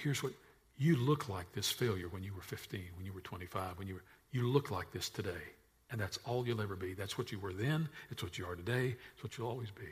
here's 0.01 0.23
what 0.23 0.31
you 0.77 0.95
look 0.95 1.27
like 1.27 1.51
this 1.51 1.69
failure 1.69 2.07
when 2.07 2.23
you 2.23 2.33
were 2.33 2.41
15, 2.41 2.79
when 2.95 3.05
you 3.05 3.11
were 3.11 3.19
25, 3.19 3.77
when 3.77 3.89
you 3.89 3.95
were, 3.95 4.03
you 4.31 4.47
look 4.47 4.71
like 4.71 4.93
this 4.93 5.09
today. 5.09 5.56
And 5.91 5.99
that's 5.99 6.19
all 6.25 6.45
you'll 6.45 6.61
ever 6.61 6.75
be. 6.75 6.93
That's 6.93 7.17
what 7.17 7.31
you 7.31 7.39
were 7.39 7.53
then. 7.53 7.87
It's 8.11 8.21
what 8.21 8.37
you 8.37 8.45
are 8.45 8.55
today. 8.55 8.95
It's 9.13 9.23
what 9.23 9.37
you'll 9.37 9.47
always 9.47 9.71
be. 9.71 9.87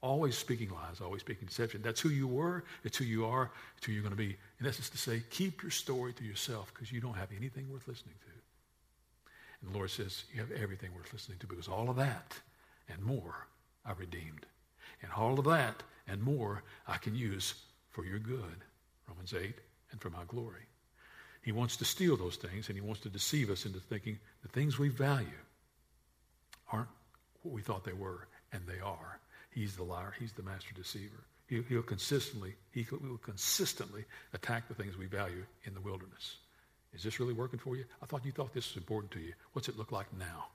Always 0.00 0.36
speaking 0.36 0.70
lies, 0.70 1.00
always 1.00 1.20
speaking 1.20 1.46
deception. 1.46 1.80
That's 1.82 2.00
who 2.00 2.08
you 2.08 2.26
were. 2.26 2.64
It's 2.82 2.96
who 2.96 3.04
you 3.04 3.24
are. 3.24 3.52
It's 3.76 3.86
who 3.86 3.92
you're 3.92 4.02
going 4.02 4.10
to 4.10 4.16
be. 4.16 4.36
And 4.58 4.66
that's 4.66 4.78
just 4.78 4.92
to 4.92 4.98
say, 4.98 5.22
keep 5.30 5.62
your 5.62 5.70
story 5.70 6.12
to 6.14 6.24
yourself 6.24 6.72
because 6.74 6.90
you 6.90 7.00
don't 7.00 7.14
have 7.14 7.28
anything 7.36 7.70
worth 7.70 7.86
listening 7.86 8.16
to. 8.20 8.32
And 9.60 9.72
the 9.72 9.78
Lord 9.78 9.90
says, 9.90 10.24
you 10.32 10.40
have 10.40 10.50
everything 10.50 10.90
worth 10.94 11.12
listening 11.12 11.38
to 11.38 11.46
because 11.46 11.68
all 11.68 11.88
of 11.88 11.96
that 11.96 12.34
and 12.88 13.00
more 13.02 13.46
I've 13.86 14.00
redeemed. 14.00 14.46
And 15.02 15.12
all 15.16 15.38
of 15.38 15.44
that 15.44 15.82
and 16.08 16.20
more 16.22 16.64
I 16.88 16.96
can 16.96 17.14
use 17.14 17.54
for 17.90 18.04
your 18.04 18.18
good. 18.18 18.64
Romans 19.08 19.34
8, 19.34 19.54
and 19.90 20.00
for 20.00 20.10
my 20.10 20.24
glory. 20.26 20.62
He 21.42 21.52
wants 21.52 21.76
to 21.78 21.84
steal 21.84 22.16
those 22.16 22.36
things 22.36 22.68
and 22.68 22.76
he 22.76 22.80
wants 22.80 23.00
to 23.02 23.08
deceive 23.08 23.50
us 23.50 23.66
into 23.66 23.80
thinking 23.80 24.18
the 24.42 24.48
things 24.48 24.78
we 24.78 24.88
value 24.88 25.26
aren't 26.70 26.88
what 27.42 27.52
we 27.52 27.62
thought 27.62 27.84
they 27.84 27.92
were, 27.92 28.28
and 28.52 28.62
they 28.66 28.80
are. 28.80 29.18
He's 29.50 29.76
the 29.76 29.82
liar. 29.82 30.14
He's 30.18 30.32
the 30.32 30.42
master 30.42 30.72
deceiver. 30.74 31.24
He'll, 31.48 31.62
he'll 31.64 31.82
consistently, 31.82 32.54
he 32.70 32.86
will 32.90 33.18
consistently 33.18 34.04
attack 34.32 34.68
the 34.68 34.74
things 34.74 34.96
we 34.96 35.06
value 35.06 35.44
in 35.64 35.74
the 35.74 35.80
wilderness. 35.80 36.36
Is 36.94 37.02
this 37.02 37.18
really 37.18 37.32
working 37.32 37.58
for 37.58 37.76
you? 37.76 37.84
I 38.02 38.06
thought 38.06 38.24
you 38.24 38.32
thought 38.32 38.54
this 38.54 38.70
was 38.70 38.76
important 38.76 39.12
to 39.12 39.20
you. 39.20 39.32
What's 39.52 39.68
it 39.68 39.78
look 39.78 39.92
like 39.92 40.06
now? 40.16 40.46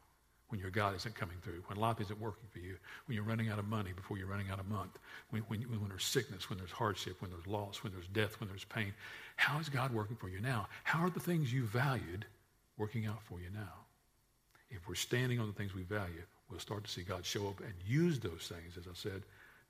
When 0.49 0.61
your 0.61 0.69
God 0.69 0.95
isn't 0.95 1.15
coming 1.15 1.37
through, 1.43 1.61
when 1.67 1.77
life 1.77 1.99
isn't 1.99 2.19
working 2.21 2.47
for 2.49 2.59
you, 2.59 2.77
when 3.05 3.15
you're 3.15 3.23
running 3.23 3.49
out 3.49 3.59
of 3.59 3.67
money 3.67 3.91
before 3.93 4.17
you're 4.17 4.27
running 4.27 4.49
out 4.49 4.59
of 4.59 4.67
month, 4.67 4.97
when, 5.29 5.41
when, 5.43 5.61
when 5.61 5.89
there's 5.89 6.05
sickness, 6.05 6.49
when 6.49 6.57
there's 6.57 6.71
hardship, 6.71 7.21
when 7.21 7.31
there's 7.31 7.45
loss, 7.47 7.83
when 7.83 7.91
there's 7.91 8.07
death, 8.07 8.39
when 8.39 8.49
there's 8.49 8.63
pain. 8.63 8.93
How 9.35 9.59
is 9.59 9.67
God 9.67 9.93
working 9.93 10.15
for 10.15 10.29
you 10.29 10.39
now? 10.39 10.67
How 10.83 11.03
are 11.03 11.09
the 11.09 11.19
things 11.19 11.51
you 11.51 11.65
valued 11.65 12.25
working 12.77 13.05
out 13.05 13.21
for 13.23 13.39
you 13.39 13.49
now? 13.53 13.73
If 14.69 14.87
we're 14.87 14.95
standing 14.95 15.39
on 15.39 15.47
the 15.47 15.53
things 15.53 15.73
we 15.73 15.83
value, 15.83 16.23
we'll 16.49 16.59
start 16.59 16.83
to 16.85 16.89
see 16.89 17.03
God 17.03 17.25
show 17.25 17.47
up 17.47 17.59
and 17.59 17.73
use 17.85 18.19
those 18.19 18.51
things, 18.53 18.77
as 18.77 18.87
I 18.87 18.93
said, 18.93 19.23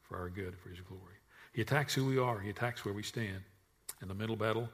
for 0.03 0.17
our 0.17 0.29
good, 0.29 0.55
for 0.57 0.69
his 0.69 0.79
glory. 0.81 1.15
He 1.53 1.61
attacks 1.61 1.93
who 1.93 2.05
we 2.05 2.19
are. 2.19 2.39
He 2.39 2.49
attacks 2.49 2.85
where 2.85 2.93
we 2.93 3.03
stand. 3.03 3.41
And 4.01 4.09
the 4.09 4.15
middle 4.15 4.35
battle 4.35 4.69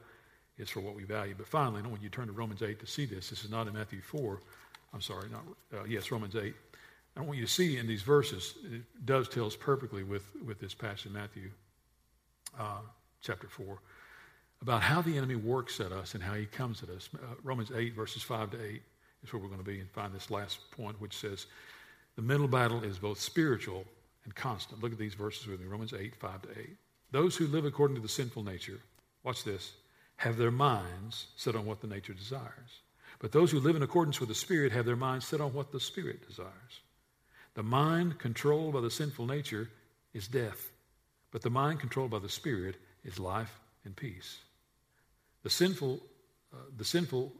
is 0.58 0.70
for 0.70 0.80
what 0.80 0.94
we 0.94 1.04
value. 1.04 1.34
But 1.36 1.48
finally, 1.48 1.82
when 1.82 2.00
you 2.00 2.08
turn 2.08 2.26
to 2.26 2.32
Romans 2.32 2.62
8 2.62 2.78
to 2.80 2.86
see 2.86 3.06
this, 3.06 3.30
this 3.30 3.44
is 3.44 3.50
not 3.50 3.66
in 3.66 3.74
Matthew 3.74 4.00
4, 4.00 4.40
I'm 4.94 5.00
sorry, 5.00 5.28
not, 5.28 5.42
uh, 5.76 5.84
yes, 5.84 6.12
Romans 6.12 6.36
8. 6.36 6.54
I 7.16 7.20
want 7.20 7.36
you 7.36 7.44
to 7.44 7.50
see 7.50 7.78
in 7.78 7.86
these 7.86 8.02
verses, 8.02 8.54
it 8.72 8.82
dovetails 9.04 9.56
perfectly 9.56 10.04
with, 10.04 10.24
with 10.44 10.60
this 10.60 10.72
passage 10.72 11.06
in 11.06 11.12
Matthew 11.12 11.50
uh, 12.58 12.78
chapter 13.20 13.48
4 13.48 13.78
about 14.62 14.82
how 14.82 15.02
the 15.02 15.16
enemy 15.16 15.36
works 15.36 15.80
at 15.80 15.92
us 15.92 16.14
and 16.14 16.22
how 16.22 16.34
he 16.34 16.46
comes 16.46 16.82
at 16.82 16.88
us. 16.88 17.08
Uh, 17.14 17.34
Romans 17.42 17.70
8, 17.74 17.94
verses 17.94 18.22
5 18.22 18.52
to 18.52 18.64
8 18.64 18.82
is 19.24 19.32
where 19.32 19.42
we're 19.42 19.48
going 19.48 19.60
to 19.60 19.64
be 19.64 19.80
and 19.80 19.90
find 19.90 20.12
this 20.14 20.30
last 20.30 20.70
point, 20.70 21.00
which 21.00 21.16
says, 21.16 21.46
The 22.16 22.22
mental 22.22 22.48
battle 22.48 22.82
is 22.82 22.98
both 22.98 23.20
spiritual 23.20 23.84
and 24.24 24.34
constant. 24.34 24.82
Look 24.82 24.92
at 24.92 24.98
these 24.98 25.14
verses 25.14 25.46
with 25.46 25.60
me 25.60 25.66
Romans 25.66 25.92
8, 25.92 26.14
5 26.14 26.42
to 26.42 26.48
8. 26.58 26.70
Those 27.10 27.36
who 27.36 27.46
live 27.48 27.64
according 27.64 27.96
to 27.96 28.02
the 28.02 28.08
sinful 28.08 28.44
nature, 28.44 28.80
watch 29.22 29.44
this, 29.44 29.74
have 30.16 30.36
their 30.36 30.50
minds 30.50 31.28
set 31.36 31.56
on 31.56 31.66
what 31.66 31.80
the 31.80 31.86
nature 31.86 32.14
desires. 32.14 32.80
But 33.18 33.32
those 33.32 33.50
who 33.50 33.60
live 33.60 33.76
in 33.76 33.82
accordance 33.82 34.20
with 34.20 34.28
the 34.28 34.34
Spirit 34.34 34.72
have 34.72 34.86
their 34.86 34.96
minds 34.96 35.26
set 35.26 35.40
on 35.40 35.52
what 35.52 35.72
the 35.72 35.80
Spirit 35.80 36.26
desires. 36.26 36.80
The 37.54 37.62
mind 37.62 38.18
controlled 38.18 38.74
by 38.74 38.80
the 38.80 38.90
sinful 38.90 39.26
nature 39.26 39.70
is 40.12 40.28
death, 40.28 40.72
but 41.30 41.42
the 41.42 41.50
mind 41.50 41.80
controlled 41.80 42.10
by 42.10 42.18
the 42.18 42.28
Spirit 42.28 42.76
is 43.04 43.18
life 43.18 43.60
and 43.84 43.94
peace. 43.94 44.38
The 45.42 45.50
sinful, 45.50 46.00
uh, 46.52 46.56
the 46.76 46.84
sinful 46.84 47.32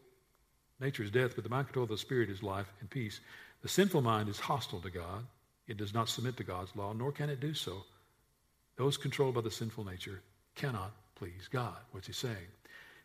nature 0.80 1.02
is 1.02 1.10
death, 1.10 1.34
but 1.34 1.44
the 1.44 1.50
mind 1.50 1.66
controlled 1.66 1.88
by 1.88 1.94
the 1.94 1.98
Spirit 1.98 2.30
is 2.30 2.42
life 2.42 2.72
and 2.80 2.88
peace. 2.88 3.20
The 3.62 3.68
sinful 3.68 4.02
mind 4.02 4.28
is 4.28 4.38
hostile 4.38 4.80
to 4.80 4.90
God. 4.90 5.24
It 5.66 5.78
does 5.78 5.94
not 5.94 6.08
submit 6.08 6.36
to 6.36 6.44
God's 6.44 6.76
law, 6.76 6.92
nor 6.92 7.10
can 7.10 7.30
it 7.30 7.40
do 7.40 7.54
so. 7.54 7.84
Those 8.76 8.96
controlled 8.96 9.34
by 9.34 9.40
the 9.40 9.50
sinful 9.50 9.84
nature 9.84 10.20
cannot 10.54 10.92
please 11.14 11.48
God. 11.50 11.76
What's 11.92 12.06
he 12.06 12.12
saying? 12.12 12.36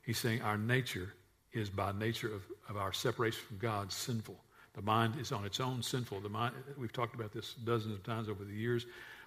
He's 0.03 0.17
saying 0.17 0.41
our 0.41 0.57
nature 0.57 1.13
is 1.53 1.69
by 1.69 1.91
nature 1.91 2.33
of, 2.33 2.43
of 2.69 2.77
our 2.77 2.93
separation 2.93 3.41
from 3.47 3.57
God 3.57 3.91
sinful. 3.91 4.37
The 4.73 4.81
mind 4.81 5.15
is 5.19 5.31
on 5.31 5.45
its 5.45 5.59
own 5.59 5.81
sinful. 5.81 6.21
The 6.21 6.29
mind, 6.29 6.55
we've 6.77 6.93
talked 6.93 7.15
about 7.15 7.33
this 7.33 7.53
dozens 7.53 7.95
of 7.95 8.03
times 8.03 8.29
over 8.29 8.43
the 8.43 8.53
years. 8.53 8.85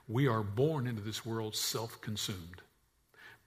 We 0.09 0.29
are 0.29 0.43
born 0.43 0.87
into 0.87 1.03
this 1.03 1.27
world 1.27 1.55
self 1.55 2.01
consumed. 2.01 2.63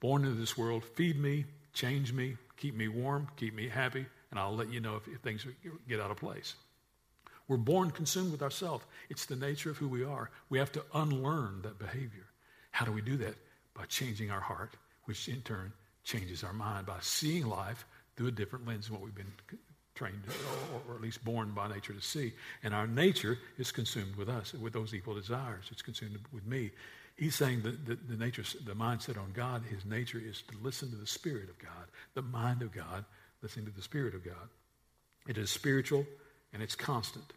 Born 0.00 0.24
into 0.24 0.38
this 0.38 0.58
world, 0.58 0.84
feed 0.84 1.18
me, 1.18 1.46
change 1.72 2.12
me, 2.12 2.36
keep 2.56 2.74
me 2.74 2.88
warm, 2.88 3.28
keep 3.36 3.54
me 3.54 3.68
happy, 3.68 4.04
and 4.30 4.38
I'll 4.38 4.54
let 4.54 4.70
you 4.70 4.80
know 4.80 4.96
if, 4.96 5.08
if 5.08 5.20
things 5.20 5.46
get 5.88 6.00
out 6.00 6.10
of 6.10 6.18
place. 6.18 6.54
We're 7.48 7.56
born 7.56 7.90
consumed 7.90 8.32
with 8.32 8.42
ourselves. 8.42 8.84
It's 9.08 9.26
the 9.26 9.36
nature 9.36 9.70
of 9.70 9.78
who 9.78 9.88
we 9.88 10.04
are. 10.04 10.30
We 10.48 10.58
have 10.58 10.72
to 10.72 10.84
unlearn 10.94 11.60
that 11.62 11.78
behavior. 11.78 12.26
How 12.72 12.84
do 12.84 12.92
we 12.92 13.00
do 13.02 13.16
that? 13.18 13.36
By 13.72 13.84
changing 13.86 14.30
our 14.30 14.40
heart, 14.40 14.74
which 15.04 15.28
in 15.28 15.40
turn 15.42 15.72
changes 16.02 16.44
our 16.44 16.52
mind, 16.52 16.86
by 16.86 16.98
seeing 17.00 17.46
life 17.46 17.86
through 18.16 18.28
a 18.28 18.32
different 18.32 18.66
lens 18.66 18.86
than 18.86 18.94
what 18.94 19.02
we've 19.02 19.14
been 19.14 19.32
trained 19.94 20.22
or, 20.88 20.94
at 20.94 21.00
least 21.00 21.24
born 21.24 21.52
by 21.52 21.68
nature 21.68 21.92
to 21.92 22.00
see. 22.00 22.32
And 22.62 22.74
our 22.74 22.86
nature 22.86 23.38
is 23.58 23.72
consumed 23.72 24.16
with 24.16 24.28
us, 24.28 24.54
with 24.54 24.72
those 24.72 24.94
evil 24.94 25.14
desires. 25.14 25.66
It's 25.70 25.82
consumed 25.82 26.18
with 26.32 26.46
me. 26.46 26.70
He's 27.16 27.34
saying 27.34 27.62
that 27.62 27.86
the, 27.86 27.96
the 27.96 28.16
nature, 28.16 28.44
the 28.64 28.74
mindset 28.74 29.18
on 29.18 29.32
God, 29.32 29.62
his 29.70 29.84
nature 29.86 30.22
is 30.22 30.42
to 30.50 30.58
listen 30.62 30.90
to 30.90 30.96
the 30.96 31.06
Spirit 31.06 31.48
of 31.48 31.58
God, 31.58 31.86
the 32.14 32.22
mind 32.22 32.62
of 32.62 32.72
God, 32.72 33.04
listening 33.42 33.66
to 33.66 33.72
the 33.72 33.82
Spirit 33.82 34.14
of 34.14 34.24
God. 34.24 34.48
It 35.26 35.38
is 35.38 35.50
spiritual 35.50 36.06
and 36.52 36.62
it's 36.62 36.74
constant. 36.74 37.32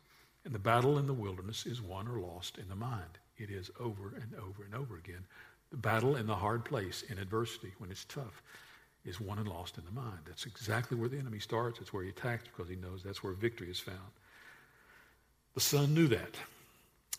And 0.45 0.53
the 0.53 0.59
battle 0.59 0.97
in 0.97 1.07
the 1.07 1.13
wilderness 1.13 1.65
is 1.65 1.81
won 1.81 2.07
or 2.07 2.19
lost 2.19 2.57
in 2.57 2.67
the 2.67 2.75
mind. 2.75 3.19
It 3.37 3.49
is 3.49 3.71
over 3.79 4.13
and 4.15 4.33
over 4.35 4.63
and 4.63 4.75
over 4.75 4.97
again. 4.97 5.25
The 5.71 5.77
battle 5.77 6.15
in 6.15 6.27
the 6.27 6.35
hard 6.35 6.65
place, 6.65 7.03
in 7.03 7.17
adversity, 7.17 7.73
when 7.77 7.91
it's 7.91 8.05
tough, 8.05 8.41
is 9.05 9.19
won 9.19 9.39
and 9.39 9.47
lost 9.47 9.77
in 9.77 9.85
the 9.85 9.91
mind. 9.91 10.19
That's 10.27 10.45
exactly 10.45 10.97
where 10.97 11.09
the 11.09 11.17
enemy 11.17 11.39
starts. 11.39 11.79
It's 11.79 11.93
where 11.93 12.03
he 12.03 12.09
attacks 12.09 12.43
because 12.43 12.69
he 12.69 12.75
knows 12.75 13.01
that's 13.03 13.23
where 13.23 13.33
victory 13.33 13.69
is 13.69 13.79
found. 13.79 13.97
The 15.55 15.61
Son 15.61 15.93
knew 15.93 16.07
that 16.07 16.35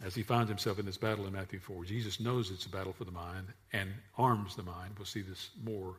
as 0.04 0.14
he 0.14 0.22
finds 0.22 0.48
himself 0.48 0.78
in 0.78 0.86
this 0.86 0.96
battle 0.96 1.26
in 1.26 1.32
Matthew 1.32 1.58
4. 1.58 1.84
Jesus 1.84 2.20
knows 2.20 2.50
it's 2.50 2.66
a 2.66 2.70
battle 2.70 2.92
for 2.92 3.04
the 3.04 3.10
mind 3.10 3.46
and 3.72 3.90
arms 4.16 4.56
the 4.56 4.62
mind. 4.62 4.94
We'll 4.96 5.06
see 5.06 5.22
this 5.22 5.50
more 5.62 5.96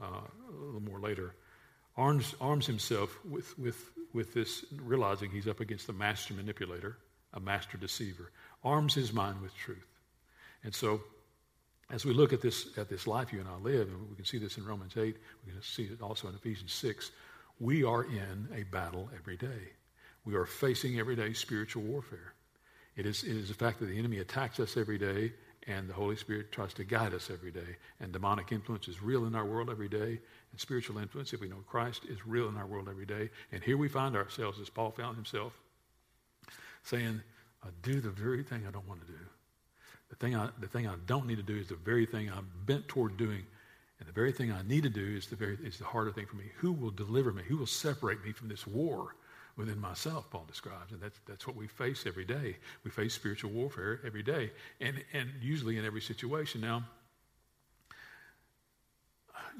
uh, 0.00 0.06
a 0.06 0.64
little 0.64 0.80
more 0.80 1.00
later. 1.00 1.34
Arms, 1.96 2.34
arms 2.40 2.66
himself 2.66 3.18
with, 3.28 3.58
with, 3.58 3.90
with 4.14 4.32
this, 4.32 4.64
realizing 4.82 5.30
he's 5.30 5.48
up 5.48 5.60
against 5.60 5.88
a 5.90 5.92
master 5.92 6.32
manipulator, 6.32 6.96
a 7.34 7.40
master 7.40 7.76
deceiver. 7.76 8.30
Arms 8.64 8.94
his 8.94 9.12
mind 9.12 9.42
with 9.42 9.54
truth. 9.54 9.86
And 10.64 10.74
so 10.74 11.02
as 11.92 12.06
we 12.06 12.14
look 12.14 12.32
at 12.32 12.40
this, 12.40 12.76
at 12.78 12.88
this 12.88 13.06
life 13.06 13.32
you 13.32 13.40
and 13.40 13.48
I 13.48 13.56
live, 13.56 13.88
and 13.88 14.08
we 14.08 14.16
can 14.16 14.24
see 14.24 14.38
this 14.38 14.56
in 14.56 14.64
Romans 14.64 14.94
8, 14.96 15.14
we 15.46 15.52
can 15.52 15.62
see 15.62 15.84
it 15.84 16.00
also 16.00 16.26
in 16.28 16.34
Ephesians 16.34 16.72
6, 16.72 17.12
we 17.60 17.84
are 17.84 18.04
in 18.04 18.48
a 18.54 18.62
battle 18.64 19.10
every 19.14 19.36
day. 19.36 19.70
We 20.24 20.34
are 20.34 20.46
facing 20.46 20.98
everyday 20.98 21.34
spiritual 21.34 21.82
warfare. 21.82 22.32
It 22.96 23.04
is, 23.04 23.24
it 23.24 23.36
is 23.36 23.48
the 23.48 23.54
fact 23.54 23.78
that 23.80 23.86
the 23.86 23.98
enemy 23.98 24.18
attacks 24.18 24.58
us 24.58 24.76
every 24.76 24.96
day, 24.96 25.32
and 25.66 25.88
the 25.88 25.94
Holy 25.94 26.16
Spirit 26.16 26.50
tries 26.50 26.72
to 26.74 26.84
guide 26.84 27.12
us 27.12 27.30
every 27.30 27.50
day. 27.50 27.76
And 28.00 28.10
demonic 28.10 28.52
influence 28.52 28.88
is 28.88 29.02
real 29.02 29.26
in 29.26 29.34
our 29.34 29.44
world 29.44 29.68
every 29.68 29.88
day, 29.88 30.18
and 30.50 30.60
spiritual 30.60 30.98
influence, 30.98 31.34
if 31.34 31.40
we 31.40 31.48
know 31.48 31.62
Christ, 31.68 32.04
is 32.08 32.26
real 32.26 32.48
in 32.48 32.56
our 32.56 32.66
world 32.66 32.88
every 32.88 33.06
day. 33.06 33.28
And 33.52 33.62
here 33.62 33.76
we 33.76 33.88
find 33.88 34.16
ourselves, 34.16 34.58
as 34.60 34.70
Paul 34.70 34.92
found 34.92 35.16
himself, 35.16 35.52
saying, 36.84 37.20
I 37.62 37.68
do 37.82 38.00
the 38.00 38.10
very 38.10 38.42
thing 38.42 38.64
I 38.66 38.70
don't 38.70 38.88
want 38.88 39.02
to 39.02 39.12
do. 39.12 39.18
The 40.12 40.16
thing, 40.16 40.36
I, 40.36 40.50
the 40.60 40.68
thing 40.68 40.86
I 40.86 40.96
don't 41.06 41.26
need 41.26 41.38
to 41.38 41.42
do 41.42 41.56
is 41.56 41.68
the 41.68 41.74
very 41.74 42.04
thing 42.04 42.30
I'm 42.30 42.46
bent 42.66 42.86
toward 42.86 43.16
doing. 43.16 43.42
And 43.98 44.06
the 44.06 44.12
very 44.12 44.30
thing 44.30 44.52
I 44.52 44.60
need 44.62 44.82
to 44.82 44.90
do 44.90 45.16
is 45.16 45.26
the, 45.26 45.36
very, 45.36 45.56
is 45.64 45.78
the 45.78 45.86
harder 45.86 46.12
thing 46.12 46.26
for 46.26 46.36
me. 46.36 46.44
Who 46.58 46.72
will 46.72 46.90
deliver 46.90 47.32
me? 47.32 47.42
Who 47.48 47.56
will 47.56 47.66
separate 47.66 48.22
me 48.22 48.32
from 48.32 48.48
this 48.48 48.66
war 48.66 49.14
within 49.56 49.80
myself, 49.80 50.30
Paul 50.30 50.44
describes. 50.46 50.92
And 50.92 51.00
that's, 51.00 51.18
that's 51.26 51.46
what 51.46 51.56
we 51.56 51.66
face 51.66 52.04
every 52.06 52.24
day. 52.24 52.56
We 52.84 52.90
face 52.90 53.14
spiritual 53.14 53.50
warfare 53.50 54.00
every 54.04 54.22
day, 54.22 54.50
and, 54.80 55.02
and 55.12 55.30
usually 55.40 55.78
in 55.78 55.84
every 55.84 56.00
situation. 56.00 56.60
Now, 56.60 56.84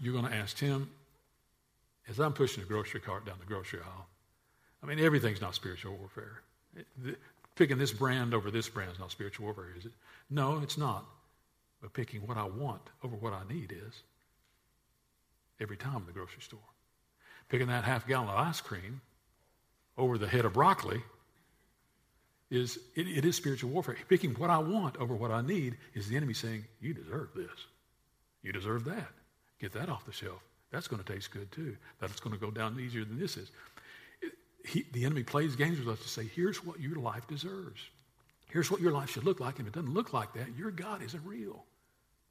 you're 0.00 0.14
going 0.14 0.30
to 0.30 0.34
ask 0.34 0.56
Tim, 0.56 0.90
as 2.08 2.18
I'm 2.18 2.32
pushing 2.32 2.62
a 2.62 2.66
grocery 2.66 3.00
cart 3.00 3.26
down 3.26 3.36
the 3.38 3.46
grocery 3.46 3.80
aisle, 3.80 4.06
I 4.82 4.86
mean, 4.86 4.98
everything's 4.98 5.40
not 5.40 5.54
spiritual 5.54 5.96
warfare. 5.96 6.42
Picking 7.54 7.78
this 7.78 7.92
brand 7.92 8.34
over 8.34 8.50
this 8.50 8.68
brand 8.68 8.92
is 8.92 8.98
not 8.98 9.10
spiritual 9.10 9.44
warfare, 9.44 9.74
is 9.76 9.84
it? 9.84 9.92
No, 10.30 10.60
it's 10.62 10.78
not. 10.78 11.04
But 11.80 11.92
picking 11.92 12.26
what 12.26 12.36
I 12.36 12.44
want 12.44 12.82
over 13.02 13.16
what 13.16 13.32
I 13.32 13.42
need 13.48 13.72
is 13.72 14.02
every 15.60 15.76
time 15.76 15.96
in 15.96 16.06
the 16.06 16.12
grocery 16.12 16.40
store. 16.40 16.58
Picking 17.48 17.66
that 17.66 17.84
half 17.84 18.06
gallon 18.06 18.28
of 18.28 18.36
ice 18.36 18.60
cream 18.60 19.00
over 19.98 20.16
the 20.16 20.28
head 20.28 20.44
of 20.44 20.54
broccoli 20.54 21.02
is 22.50 22.78
it, 22.94 23.06
it 23.08 23.24
is 23.24 23.36
spiritual 23.36 23.70
warfare. 23.70 23.96
Picking 24.08 24.32
what 24.34 24.50
I 24.50 24.58
want 24.58 24.96
over 24.98 25.14
what 25.14 25.30
I 25.30 25.42
need 25.42 25.76
is 25.94 26.08
the 26.08 26.16
enemy 26.16 26.34
saying, 26.34 26.64
You 26.80 26.94
deserve 26.94 27.30
this. 27.34 27.66
You 28.42 28.52
deserve 28.52 28.84
that. 28.84 29.08
Get 29.60 29.72
that 29.72 29.88
off 29.88 30.04
the 30.06 30.12
shelf. 30.12 30.42
That's 30.70 30.88
going 30.88 31.02
to 31.02 31.12
taste 31.12 31.30
good 31.30 31.52
too. 31.52 31.76
That's 32.00 32.20
going 32.20 32.34
to 32.34 32.40
go 32.40 32.50
down 32.50 32.78
easier 32.80 33.04
than 33.04 33.18
this 33.18 33.36
is 33.36 33.50
he, 34.64 34.84
the 34.92 35.04
enemy 35.04 35.22
plays 35.22 35.56
games 35.56 35.78
with 35.78 35.88
us 35.88 36.00
to 36.00 36.08
say, 36.08 36.24
here's 36.34 36.64
what 36.64 36.80
your 36.80 36.96
life 36.96 37.26
deserves. 37.26 37.80
Here's 38.48 38.70
what 38.70 38.80
your 38.80 38.92
life 38.92 39.10
should 39.10 39.24
look 39.24 39.40
like. 39.40 39.58
And 39.58 39.66
if 39.66 39.74
it 39.74 39.78
doesn't 39.78 39.94
look 39.94 40.12
like 40.12 40.34
that, 40.34 40.56
your 40.56 40.70
God 40.70 41.02
isn't 41.02 41.24
real. 41.24 41.64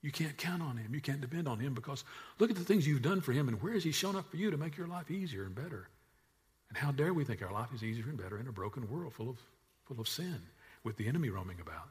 You 0.01 0.11
can't 0.11 0.37
count 0.37 0.61
on 0.61 0.77
him. 0.77 0.93
You 0.93 1.01
can't 1.01 1.21
depend 1.21 1.47
on 1.47 1.59
him 1.59 1.73
because 1.73 2.03
look 2.39 2.49
at 2.49 2.57
the 2.57 2.63
things 2.63 2.87
you've 2.87 3.01
done 3.01 3.21
for 3.21 3.31
him 3.33 3.47
and 3.47 3.61
where 3.61 3.73
has 3.73 3.83
he 3.83 3.91
shown 3.91 4.15
up 4.15 4.29
for 4.29 4.37
you 4.37 4.51
to 4.51 4.57
make 4.57 4.77
your 4.77 4.87
life 4.87 5.11
easier 5.11 5.43
and 5.43 5.53
better? 5.53 5.89
And 6.69 6.77
how 6.77 6.91
dare 6.91 7.13
we 7.13 7.23
think 7.23 7.41
our 7.41 7.51
life 7.51 7.69
is 7.73 7.83
easier 7.83 8.05
and 8.07 8.17
better 8.17 8.39
in 8.39 8.47
a 8.47 8.51
broken 8.51 8.89
world 8.89 9.13
full 9.13 9.29
of, 9.29 9.37
full 9.85 9.99
of 9.99 10.07
sin 10.07 10.41
with 10.83 10.97
the 10.97 11.07
enemy 11.07 11.29
roaming 11.29 11.57
about? 11.59 11.89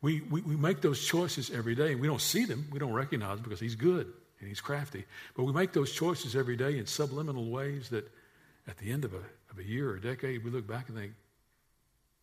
We, 0.00 0.20
we, 0.20 0.42
we 0.42 0.56
make 0.56 0.80
those 0.80 1.04
choices 1.04 1.50
every 1.50 1.74
day 1.74 1.92
and 1.92 2.00
we 2.00 2.08
don't 2.08 2.20
see 2.20 2.44
them. 2.44 2.68
We 2.72 2.78
don't 2.78 2.92
recognize 2.92 3.36
them 3.36 3.44
because 3.44 3.60
he's 3.60 3.76
good 3.76 4.12
and 4.40 4.48
he's 4.48 4.60
crafty. 4.60 5.04
But 5.36 5.44
we 5.44 5.52
make 5.52 5.72
those 5.72 5.92
choices 5.92 6.36
every 6.36 6.56
day 6.56 6.78
in 6.78 6.86
subliminal 6.86 7.50
ways 7.50 7.88
that– 7.90 8.10
at 8.68 8.78
the 8.78 8.90
end 8.92 9.04
of 9.04 9.14
a, 9.14 9.22
of 9.50 9.58
a 9.58 9.64
year 9.64 9.90
or 9.90 9.96
a 9.96 10.00
decade, 10.00 10.44
we 10.44 10.50
look 10.50 10.66
back 10.66 10.88
and 10.88 10.96
think, 10.96 11.12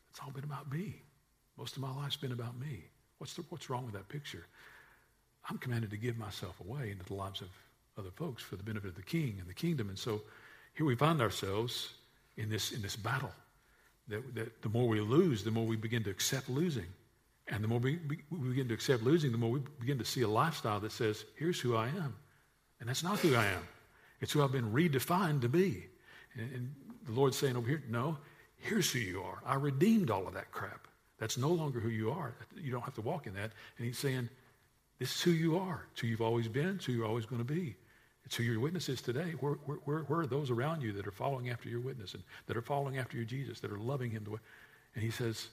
it's 0.10 0.20
all 0.24 0.32
been 0.32 0.44
about 0.44 0.72
me. 0.72 0.96
Most 1.58 1.76
of 1.76 1.82
my 1.82 1.94
life's 1.94 2.16
been 2.16 2.32
about 2.32 2.58
me. 2.60 2.84
What's, 3.18 3.34
the, 3.34 3.44
what's 3.50 3.70
wrong 3.70 3.86
with 3.86 3.94
that 3.94 4.08
picture? 4.08 4.46
I'm 5.50 5.58
commanded 5.58 5.92
to 5.92 5.98
give 5.98 6.18
myself 6.18 6.60
away 6.62 6.92
into 6.92 7.04
the 7.06 7.14
lives 7.14 7.42
of 7.42 7.50
other 7.98 8.12
folks 8.16 8.42
for 8.42 8.56
the 8.56 8.64
benefit 8.64 8.90
of 8.90 8.96
the 8.96 9.02
king 9.02 9.38
and 9.40 9.48
the 9.48 9.54
kingdom. 9.54 9.90
And 9.90 10.00
so 10.00 10.22
here 10.74 10.86
we 10.86 10.96
find 10.96 11.22
ourselves 11.22 11.94
in 12.38 12.50
this, 12.50 12.72
in 12.72 12.82
this 12.82 12.96
battle. 12.96 13.32
That, 14.08 14.36
that 14.36 14.62
the 14.62 14.70
more 14.70 14.88
we 14.88 15.02
lose, 15.02 15.44
the 15.44 15.52
more 15.52 15.66
we 15.66 15.76
begin 15.76 16.04
to 16.06 16.10
accept 16.10 16.50
losing. 16.50 16.88
And 17.48 17.64
the 17.64 17.68
more 17.68 17.80
we, 17.80 18.00
we 18.30 18.50
begin 18.50 18.68
to 18.70 18.74
accept 18.74 19.04
losing, 19.04 19.32
the 19.32 19.38
more 19.38 19.52
we 19.52 19.62
begin 19.80 19.98
to 20.00 20.06
see 20.06 20.22
a 20.22 20.28
lifestyle 20.28 20.80
that 20.80 20.92
says, 20.92 21.26
here's 21.36 21.60
who 21.60 21.76
I 21.76 21.88
am. 21.88 22.16
And 22.80 22.88
that's 22.88 23.04
not 23.04 23.20
who 23.20 23.36
I 23.36 23.46
am. 23.46 23.68
It's 24.22 24.32
who 24.32 24.44
I've 24.44 24.52
been 24.52 24.72
redefined 24.72 25.42
to 25.42 25.50
be. 25.50 25.88
And, 26.36 26.52
and 26.54 26.76
the 27.06 27.12
Lord's 27.12 27.38
saying 27.38 27.56
over 27.56 27.68
here, 27.68 27.84
no, 27.90 28.18
here's 28.58 28.92
who 28.92 29.00
you 29.00 29.22
are. 29.22 29.42
I 29.46 29.56
redeemed 29.56 30.10
all 30.10 30.28
of 30.28 30.34
that 30.34 30.52
crap. 30.52 30.88
That's 31.18 31.38
no 31.38 31.50
longer 31.50 31.80
who 31.80 31.90
you 31.90 32.12
are. 32.12 32.34
You 32.56 32.72
don't 32.72 32.84
have 32.84 32.96
to 32.96 33.02
walk 33.02 33.28
in 33.28 33.34
that. 33.34 33.52
And 33.78 33.86
he's 33.86 33.98
saying, 33.98 34.30
this 35.00 35.16
is 35.16 35.22
who 35.22 35.32
you 35.32 35.58
are. 35.58 35.86
It's 35.92 36.02
who 36.02 36.08
you've 36.08 36.22
always 36.22 36.48
been. 36.48 36.76
It's 36.76 36.86
who 36.86 36.94
you're 36.94 37.08
always 37.08 37.26
going 37.26 37.46
to 37.46 37.54
be. 37.54 37.76
It's 38.26 38.36
who 38.36 38.44
your 38.44 38.60
witness 38.60 38.90
is 38.90 39.02
today. 39.02 39.34
Where, 39.40 39.54
where, 39.86 40.00
where, 40.02 40.20
are 40.20 40.28
those 40.28 40.52
around 40.52 40.82
you 40.82 40.92
that 40.94 41.08
are 41.08 41.12
following 41.12 41.50
after 41.50 41.68
your 41.68 41.80
witness 41.80 42.14
and 42.14 42.24
that 42.48 42.56
are 42.56 42.62
following 42.62 42.98
after 42.98 43.18
your 43.18 43.26
Jesus, 43.26 43.60
that 43.62 43.72
are 43.72 43.80
loving 43.80 44.12
him? 44.12 44.24
The 44.24 44.32
way? 44.32 44.40
And 44.96 45.04
he 45.04 45.10
says, 45.10 45.48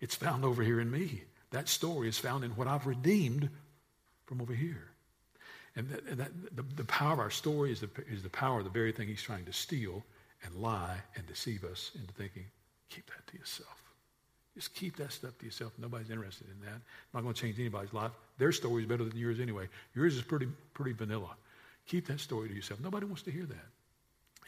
it's 0.00 0.14
found 0.14 0.44
over 0.44 0.62
here 0.62 0.80
in 0.80 0.90
me. 0.90 1.22
That 1.50 1.68
story 1.68 2.08
is 2.08 2.18
found 2.18 2.44
in 2.44 2.50
what 2.50 2.66
I've 2.66 2.86
redeemed 2.86 3.48
from 4.26 4.40
over 4.40 4.52
here. 4.52 4.88
And, 5.76 5.88
that, 5.90 6.04
and 6.04 6.18
that, 6.18 6.56
the, 6.56 6.62
the 6.62 6.84
power 6.84 7.12
of 7.12 7.20
our 7.20 7.30
story 7.30 7.70
is 7.70 7.80
the, 7.80 7.90
is 8.10 8.22
the 8.22 8.30
power 8.30 8.58
of 8.58 8.64
the 8.64 8.70
very 8.70 8.92
thing 8.92 9.08
he's 9.08 9.22
trying 9.22 9.44
to 9.44 9.52
steal 9.52 10.02
and 10.46 10.54
lie 10.62 10.96
and 11.16 11.26
deceive 11.26 11.64
us 11.64 11.90
into 11.94 12.12
thinking, 12.14 12.44
keep 12.88 13.06
that 13.06 13.26
to 13.30 13.38
yourself. 13.38 13.82
Just 14.54 14.74
keep 14.74 14.96
that 14.96 15.12
stuff 15.12 15.36
to 15.38 15.44
yourself. 15.44 15.72
Nobody's 15.78 16.08
interested 16.08 16.46
in 16.48 16.58
that. 16.64 16.74
I'm 16.76 17.12
not 17.12 17.22
going 17.22 17.34
to 17.34 17.40
change 17.40 17.58
anybody's 17.58 17.92
life. 17.92 18.12
Their 18.38 18.52
story 18.52 18.82
is 18.82 18.88
better 18.88 19.04
than 19.04 19.16
yours 19.16 19.38
anyway. 19.38 19.68
Yours 19.94 20.16
is 20.16 20.22
pretty, 20.22 20.48
pretty 20.72 20.92
vanilla. 20.92 21.36
Keep 21.86 22.06
that 22.06 22.20
story 22.20 22.48
to 22.48 22.54
yourself. 22.54 22.80
Nobody 22.80 23.04
wants 23.04 23.22
to 23.22 23.30
hear 23.30 23.44
that. 23.44 23.66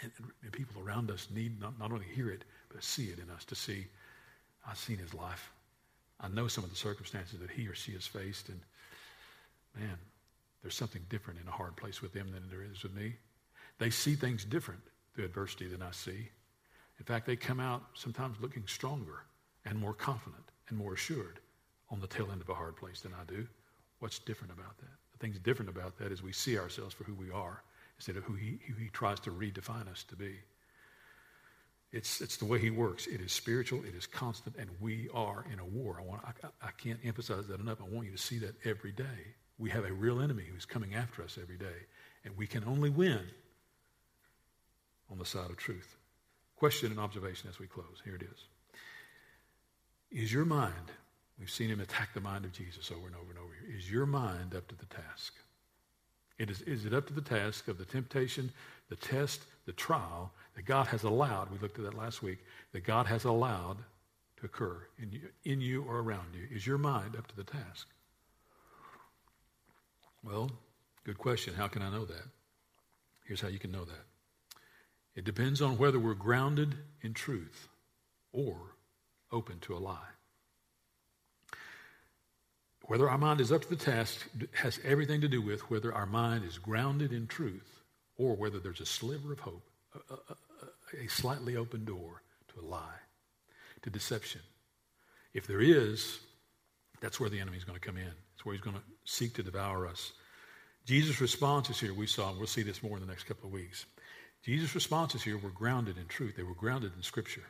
And, 0.00 0.12
and 0.42 0.52
people 0.52 0.80
around 0.82 1.11
us 1.11 1.28
need 1.34 1.61
not, 1.61 1.78
not 1.78 1.92
only 1.92 2.06
hear 2.14 2.30
it, 2.30 2.44
but 2.72 2.82
see 2.82 3.06
it 3.06 3.18
in 3.18 3.28
us 3.30 3.44
to 3.46 3.54
see, 3.54 3.87
I've 4.66 4.78
seen 4.78 4.96
his 4.96 5.12
life. 5.12 5.50
I 6.20 6.28
know 6.28 6.48
some 6.48 6.64
of 6.64 6.70
the 6.70 6.76
circumstances 6.76 7.38
that 7.40 7.50
he 7.50 7.66
or 7.68 7.74
she 7.74 7.92
has 7.92 8.06
faced, 8.06 8.48
and 8.48 8.61
man, 9.78 9.96
there's 10.62 10.74
something 10.74 11.02
different 11.11 11.38
in 11.40 11.48
a 11.48 11.52
hard 11.52 11.76
place 11.76 12.00
with 12.00 12.12
them 12.12 12.30
than 12.32 12.42
there 12.50 12.64
is 12.64 12.82
with 12.82 12.94
me. 12.94 13.14
They 13.78 13.90
see 13.90 14.14
things 14.14 14.44
different 14.44 14.80
through 15.18 15.24
adversity 15.26 15.66
than 15.66 15.83
I 15.83 15.90
see. 15.90 16.28
In 17.00 17.04
fact, 17.04 17.26
they 17.26 17.35
come 17.35 17.59
out 17.59 17.83
sometimes 17.94 18.37
looking 18.40 18.62
stronger 18.68 19.24
and 19.64 19.76
more 19.76 19.92
confident 19.92 20.44
and 20.68 20.78
more 20.78 20.94
assured 20.94 21.40
on 21.90 22.00
the 22.00 22.07
tail 22.07 22.28
end 22.31 22.40
of 22.40 22.48
a 22.48 22.54
hard 22.54 22.76
place 22.76 23.00
than 23.00 23.12
I 23.12 23.24
do. 23.26 23.44
What's 23.98 24.20
different 24.20 24.52
about 24.52 24.78
that? 24.78 24.87
The 25.12 25.18
thing's 25.18 25.40
different 25.40 25.70
about 25.70 25.98
that 25.98 26.12
is 26.12 26.22
we 26.22 26.31
see 26.31 26.57
ourselves 26.57 26.94
for 26.94 27.02
who 27.02 27.14
we 27.14 27.33
are 27.33 27.64
instead 27.96 28.16
of 28.16 28.22
who 28.22 28.35
he, 28.35 28.61
who 28.68 28.74
he 28.74 28.90
tries 28.90 29.18
to 29.20 29.31
redefine 29.31 29.90
us 29.90 30.04
to 30.04 30.14
be. 30.14 30.37
It's, 31.90 32.20
it's 32.20 32.37
the 32.37 32.44
way 32.44 32.61
he 32.61 32.70
works. 32.70 33.09
It 33.09 33.20
is 33.20 33.33
spiritual, 33.33 33.83
it 33.83 33.96
is 33.96 34.07
constant, 34.07 34.54
and 34.57 34.70
we 34.78 35.09
are 35.12 35.44
in 35.52 35.59
a 35.59 35.64
war. 35.64 35.96
I, 35.98 36.04
want, 36.04 36.22
I, 36.24 36.46
I 36.62 36.70
can't 36.81 37.00
emphasize 37.02 37.48
that 37.48 37.59
enough. 37.59 37.78
I 37.81 37.92
want 37.92 38.07
you 38.07 38.12
to 38.12 38.22
see 38.22 38.38
that 38.38 38.54
every 38.64 38.92
day. 38.92 39.35
We 39.59 39.70
have 39.70 39.85
a 39.85 39.92
real 39.92 40.20
enemy 40.20 40.44
who's 40.48 40.64
coming 40.64 40.94
after 40.94 41.24
us 41.24 41.38
every 41.42 41.57
day, 41.57 41.87
and 42.24 42.37
we 42.37 42.46
can 42.46 42.62
only 42.62 42.90
win 42.90 43.22
on 45.10 45.18
the 45.18 45.24
side 45.24 45.50
of 45.50 45.56
truth. 45.56 45.96
Question 46.56 46.90
and 46.90 47.00
observation 47.00 47.48
as 47.48 47.58
we 47.58 47.66
close. 47.66 48.02
Here 48.04 48.16
it 48.16 48.22
is. 48.22 48.44
Is 50.10 50.32
your 50.32 50.44
mind, 50.44 50.92
we've 51.38 51.50
seen 51.50 51.68
him 51.68 51.80
attack 51.80 52.14
the 52.14 52.20
mind 52.20 52.44
of 52.44 52.52
Jesus 52.52 52.90
over 52.90 53.06
and 53.06 53.16
over 53.16 53.30
and 53.30 53.38
over 53.38 53.52
here, 53.60 53.76
is 53.76 53.90
your 53.90 54.06
mind 54.06 54.54
up 54.54 54.66
to 54.68 54.76
the 54.76 54.86
task? 54.86 55.34
It 56.38 56.50
is, 56.50 56.62
is 56.62 56.84
it 56.84 56.94
up 56.94 57.06
to 57.08 57.12
the 57.12 57.20
task 57.20 57.68
of 57.68 57.78
the 57.78 57.84
temptation, 57.84 58.50
the 58.88 58.96
test, 58.96 59.42
the 59.66 59.72
trial 59.72 60.32
that 60.54 60.64
God 60.64 60.86
has 60.86 61.02
allowed, 61.02 61.50
we 61.50 61.58
looked 61.58 61.78
at 61.78 61.84
that 61.84 61.98
last 61.98 62.22
week, 62.22 62.38
that 62.72 62.84
God 62.84 63.06
has 63.06 63.24
allowed 63.24 63.78
to 64.38 64.46
occur 64.46 64.78
in 64.98 65.12
you, 65.12 65.20
in 65.44 65.60
you 65.60 65.82
or 65.82 65.98
around 65.98 66.34
you? 66.34 66.46
Is 66.54 66.66
your 66.66 66.78
mind 66.78 67.16
up 67.16 67.26
to 67.28 67.36
the 67.36 67.44
task? 67.44 67.88
Well, 70.22 70.50
good 71.04 71.18
question. 71.18 71.54
How 71.54 71.68
can 71.68 71.82
I 71.82 71.90
know 71.90 72.04
that? 72.04 72.24
Here's 73.24 73.40
how 73.40 73.48
you 73.48 73.58
can 73.58 73.72
know 73.72 73.84
that. 73.84 74.04
It 75.18 75.24
depends 75.24 75.61
on 75.61 75.78
whether 75.78 75.98
we're 75.98 76.14
grounded 76.14 76.76
in 77.02 77.12
truth 77.12 77.66
or 78.33 78.57
open 79.33 79.59
to 79.62 79.76
a 79.76 79.78
lie. 79.78 80.12
Whether 82.83 83.11
our 83.11 83.18
mind 83.18 83.40
is 83.40 83.50
up 83.50 83.62
to 83.62 83.68
the 83.68 83.74
task 83.74 84.28
has 84.52 84.78
everything 84.85 85.20
to 85.22 85.28
do 85.28 85.42
with 85.42 85.68
whether 85.72 85.92
our 85.92 86.07
mind 86.07 86.44
is 86.44 86.57
grounded 86.57 87.12
in 87.12 87.26
truth 87.26 87.81
or 88.16 88.37
whether 88.37 88.61
there's 88.61 88.81
a 88.81 88.87
sliver 88.87 89.33
of 89.33 89.40
hope, 89.40 89.68
a, 90.09 90.14
a, 90.14 91.04
a 91.04 91.09
slightly 91.09 91.57
open 91.57 91.85
door 91.85 92.22
to 92.54 92.61
a 92.61 92.64
lie, 92.64 93.00
to 93.83 93.90
deception. 93.90 94.42
If 95.35 95.48
there 95.48 95.61
is, 95.61 96.20
that's 97.00 97.18
where 97.18 97.28
the 97.28 97.40
enemy 97.40 97.57
is 97.57 97.64
going 97.64 97.78
to 97.78 97.85
come 97.85 97.96
in. 97.96 98.12
It's 98.37 98.44
where 98.46 98.54
he's 98.54 98.62
going 98.62 98.76
to 98.76 98.83
seek 99.04 99.35
to 99.35 99.42
devour 99.42 99.88
us. 99.88 100.12
Jesus' 100.87 101.20
responses 101.20 101.81
here, 101.81 101.92
we 101.92 102.07
saw, 102.07 102.28
and 102.31 102.38
we'll 102.38 102.46
see 102.46 102.62
this 102.62 102.85
more 102.85 102.96
in 102.96 103.00
the 103.00 103.11
next 103.11 103.24
couple 103.24 103.46
of 103.46 103.52
weeks. 103.52 103.85
Jesus' 104.42 104.74
responses 104.74 105.22
here 105.22 105.38
were 105.38 105.51
grounded 105.51 105.98
in 105.98 106.07
truth. 106.07 106.37
They 106.37 106.42
were 106.42 106.55
grounded 106.55 106.92
in 106.96 107.03
Scripture. 107.03 107.44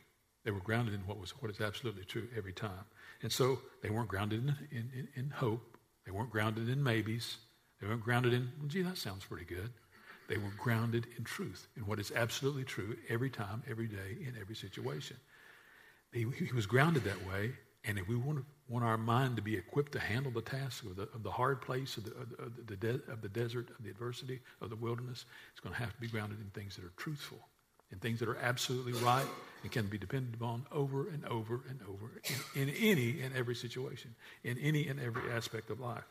They 0.44 0.50
were 0.50 0.60
grounded 0.60 0.94
in 0.94 1.00
what 1.00 1.18
was 1.18 1.30
what 1.40 1.50
is 1.50 1.60
absolutely 1.60 2.04
true 2.04 2.28
every 2.36 2.52
time. 2.52 2.84
And 3.22 3.30
so 3.30 3.58
they 3.82 3.90
weren't 3.90 4.08
grounded 4.08 4.44
in, 4.70 4.90
in, 4.94 5.08
in, 5.14 5.30
hope. 5.30 5.76
They 6.06 6.12
weren't 6.12 6.30
grounded 6.30 6.68
in 6.68 6.82
maybes. 6.82 7.36
They 7.80 7.86
weren't 7.86 8.02
grounded 8.02 8.32
in, 8.32 8.50
well, 8.58 8.68
gee, 8.68 8.82
that 8.82 8.96
sounds 8.96 9.24
pretty 9.24 9.44
good. 9.44 9.70
They 10.28 10.38
were 10.38 10.52
grounded 10.56 11.06
in 11.16 11.24
truth, 11.24 11.68
in 11.76 11.86
what 11.86 11.98
is 11.98 12.12
absolutely 12.14 12.64
true 12.64 12.96
every 13.08 13.30
time, 13.30 13.62
every 13.68 13.86
day, 13.86 14.16
in 14.20 14.34
every 14.40 14.54
situation. 14.54 15.16
He, 16.12 16.26
he 16.36 16.52
was 16.54 16.66
grounded 16.66 17.04
that 17.04 17.26
way, 17.26 17.52
and 17.84 17.98
if 17.98 18.08
we 18.08 18.16
want, 18.16 18.44
want 18.68 18.84
our 18.84 18.98
mind 18.98 19.36
to 19.36 19.42
be 19.42 19.56
equipped 19.56 19.92
to 19.92 20.00
handle 20.00 20.32
the 20.32 20.42
task 20.42 20.84
of 20.84 20.96
the, 20.96 21.02
of 21.14 21.22
the 21.22 21.30
hard 21.30 21.60
place, 21.60 21.96
of 21.96 22.04
the, 22.04 22.10
of, 22.42 22.66
the, 22.66 22.76
de- 22.76 23.00
of 23.10 23.22
the 23.22 23.28
desert, 23.28 23.70
of 23.70 23.84
the 23.84 23.90
adversity, 23.90 24.40
of 24.60 24.70
the 24.70 24.76
wilderness, 24.76 25.24
it's 25.52 25.60
going 25.60 25.74
to 25.74 25.80
have 25.80 25.94
to 25.94 26.00
be 26.00 26.08
grounded 26.08 26.38
in 26.40 26.50
things 26.50 26.76
that 26.76 26.84
are 26.84 26.92
truthful 26.96 27.38
in 27.90 27.98
things 27.98 28.20
that 28.20 28.28
are 28.28 28.36
absolutely 28.36 28.92
right 28.92 29.26
and 29.62 29.72
can 29.72 29.86
be 29.86 29.98
depended 29.98 30.34
upon 30.34 30.64
over 30.72 31.08
and 31.08 31.24
over 31.26 31.62
and 31.68 31.80
over 31.88 32.20
in, 32.54 32.68
in 32.68 32.74
any 32.76 33.22
and 33.22 33.34
every 33.34 33.54
situation, 33.54 34.14
in 34.44 34.58
any 34.58 34.86
and 34.88 35.00
every 35.00 35.30
aspect 35.32 35.70
of 35.70 35.80
life. 35.80 36.04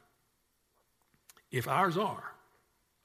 If 1.51 1.67
ours 1.67 1.97
are, 1.97 2.23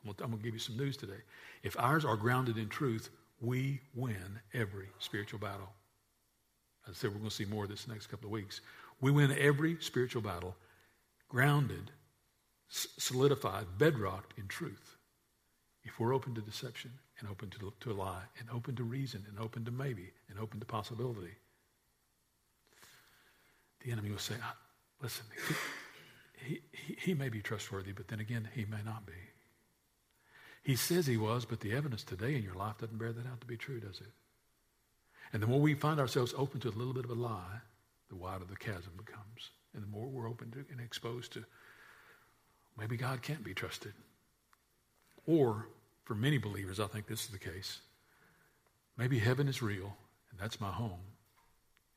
I'm 0.04 0.14
going 0.16 0.32
to 0.32 0.42
give 0.42 0.54
you 0.54 0.60
some 0.60 0.76
news 0.76 0.96
today. 0.96 1.20
If 1.62 1.78
ours 1.78 2.04
are 2.04 2.16
grounded 2.16 2.58
in 2.58 2.68
truth, 2.68 3.10
we 3.40 3.80
win 3.94 4.40
every 4.52 4.88
spiritual 4.98 5.38
battle. 5.38 5.68
I 6.88 6.92
said, 6.92 7.10
we're 7.10 7.18
going 7.18 7.30
to 7.30 7.34
see 7.34 7.44
more 7.44 7.64
of 7.64 7.70
this 7.70 7.86
next 7.86 8.08
couple 8.08 8.26
of 8.26 8.32
weeks. 8.32 8.60
We 9.00 9.10
win 9.10 9.34
every 9.38 9.76
spiritual 9.80 10.22
battle 10.22 10.56
grounded, 11.28 11.90
solidified, 12.68 13.66
bedrocked 13.78 14.38
in 14.38 14.48
truth. 14.48 14.96
If 15.84 15.98
we're 15.98 16.14
open 16.14 16.34
to 16.34 16.40
deception, 16.40 16.92
and 17.22 17.30
open 17.30 17.50
to, 17.50 17.72
to 17.80 17.92
a 17.92 17.94
lie 17.94 18.22
and 18.38 18.48
open 18.50 18.74
to 18.76 18.82
reason 18.82 19.24
and 19.28 19.38
open 19.38 19.64
to 19.64 19.70
maybe 19.70 20.10
and 20.28 20.38
open 20.38 20.58
to 20.60 20.66
possibility. 20.66 21.30
The 23.84 23.92
enemy 23.92 24.10
will 24.10 24.18
say, 24.18 24.34
listen, 25.00 25.24
he, 26.44 26.60
he, 26.72 26.96
he 26.98 27.14
may 27.14 27.28
be 27.28 27.40
trustworthy, 27.40 27.92
but 27.92 28.08
then 28.08 28.20
again, 28.20 28.48
he 28.54 28.64
may 28.64 28.82
not 28.84 29.06
be. 29.06 29.12
He 30.62 30.76
says 30.76 31.06
he 31.06 31.16
was, 31.16 31.44
but 31.44 31.60
the 31.60 31.72
evidence 31.72 32.04
today 32.04 32.34
in 32.34 32.42
your 32.42 32.54
life 32.54 32.78
doesn't 32.78 32.98
bear 32.98 33.12
that 33.12 33.26
out 33.26 33.40
to 33.40 33.46
be 33.46 33.56
true, 33.56 33.80
does 33.80 34.00
it? 34.00 34.12
And 35.32 35.42
the 35.42 35.46
more 35.46 35.60
we 35.60 35.74
find 35.74 35.98
ourselves 35.98 36.34
open 36.36 36.60
to 36.60 36.68
a 36.68 36.70
little 36.70 36.92
bit 36.92 37.04
of 37.04 37.10
a 37.10 37.14
lie, 37.14 37.60
the 38.08 38.16
wider 38.16 38.44
the 38.44 38.56
chasm 38.56 38.92
becomes. 38.96 39.50
And 39.74 39.82
the 39.82 39.88
more 39.88 40.06
we're 40.06 40.28
open 40.28 40.50
to 40.50 40.64
and 40.70 40.80
exposed 40.80 41.32
to 41.32 41.44
maybe 42.78 42.96
God 42.96 43.22
can't 43.22 43.42
be 43.42 43.54
trusted. 43.54 43.94
Or 45.26 45.68
for 46.04 46.14
many 46.14 46.38
believers, 46.38 46.80
I 46.80 46.86
think 46.86 47.06
this 47.06 47.24
is 47.24 47.30
the 47.30 47.38
case. 47.38 47.80
Maybe 48.98 49.18
heaven 49.18 49.48
is 49.48 49.62
real, 49.62 49.96
and 50.30 50.38
that's 50.38 50.60
my 50.60 50.70
home. 50.70 51.00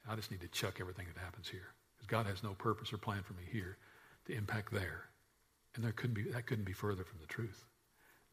I 0.07 0.15
just 0.15 0.31
need 0.31 0.41
to 0.41 0.47
chuck 0.47 0.77
everything 0.79 1.07
that 1.13 1.21
happens 1.21 1.49
here. 1.49 1.73
Because 1.95 2.07
God 2.07 2.25
has 2.27 2.43
no 2.43 2.53
purpose 2.53 2.93
or 2.93 2.97
plan 2.97 3.23
for 3.23 3.33
me 3.33 3.43
here 3.51 3.77
to 4.27 4.33
impact 4.33 4.71
there. 4.71 5.05
And 5.75 5.83
there 5.83 5.91
couldn't 5.91 6.13
be, 6.13 6.31
that 6.31 6.45
couldn't 6.45 6.63
be 6.63 6.73
further 6.73 7.03
from 7.03 7.19
the 7.19 7.27
truth. 7.27 7.65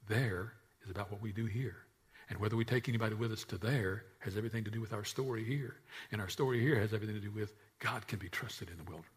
There 0.09 0.53
is 0.85 0.91
about 0.91 1.11
what 1.11 1.23
we 1.23 1.33
do 1.33 1.47
here. 1.47 1.87
And 2.29 2.39
whether 2.39 2.57
we 2.57 2.65
take 2.65 2.89
anybody 2.89 3.15
with 3.15 3.33
us 3.33 3.45
to 3.45 3.59
there 3.59 4.05
has 4.21 4.37
everything 4.37 4.65
to 4.65 4.71
do 4.71 4.81
with 4.81 4.93
our 4.93 5.05
story 5.05 5.45
here. 5.45 5.77
And 6.13 6.21
our 6.21 6.29
story 6.29 6.61
here 6.61 6.79
has 6.79 6.95
everything 6.95 7.17
to 7.17 7.21
do 7.21 7.31
with 7.31 7.55
God 7.79 8.07
can 8.07 8.19
be 8.19 8.29
trusted 8.29 8.71
in 8.71 8.77
the 8.77 8.85
wilderness. 8.85 9.09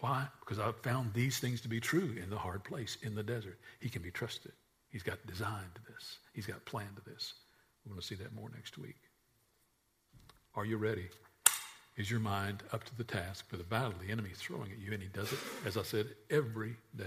Why? 0.00 0.26
Because 0.40 0.58
I've 0.58 0.76
found 0.78 1.14
these 1.14 1.38
things 1.38 1.60
to 1.60 1.68
be 1.68 1.80
true 1.80 2.16
in 2.20 2.28
the 2.28 2.38
hard 2.38 2.64
place, 2.64 2.98
in 3.02 3.14
the 3.14 3.22
desert. 3.22 3.58
He 3.80 3.88
can 3.88 4.02
be 4.02 4.10
trusted. 4.10 4.52
He's 4.90 5.02
got 5.02 5.24
design 5.26 5.64
to 5.74 5.92
this. 5.92 6.18
He's 6.32 6.46
got 6.46 6.64
plan 6.64 6.88
to 6.96 7.10
this. 7.10 7.34
We're 7.84 7.90
going 7.90 8.00
to 8.00 8.06
see 8.06 8.16
that 8.16 8.34
more 8.34 8.50
next 8.54 8.78
week. 8.78 8.98
Are 10.54 10.66
you 10.66 10.76
ready? 10.76 11.08
Is 11.96 12.10
your 12.10 12.20
mind 12.20 12.62
up 12.72 12.84
to 12.84 12.96
the 12.96 13.04
task 13.04 13.48
for 13.48 13.56
the 13.56 13.64
battle 13.64 13.94
the 14.04 14.12
enemy 14.12 14.30
is 14.30 14.38
throwing 14.38 14.70
at 14.72 14.78
you? 14.78 14.92
And 14.92 15.02
he 15.02 15.08
does 15.08 15.32
it, 15.32 15.38
as 15.64 15.76
I 15.76 15.82
said, 15.82 16.08
every 16.30 16.76
day. 16.96 17.04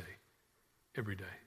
Every 0.97 1.15
day. 1.15 1.44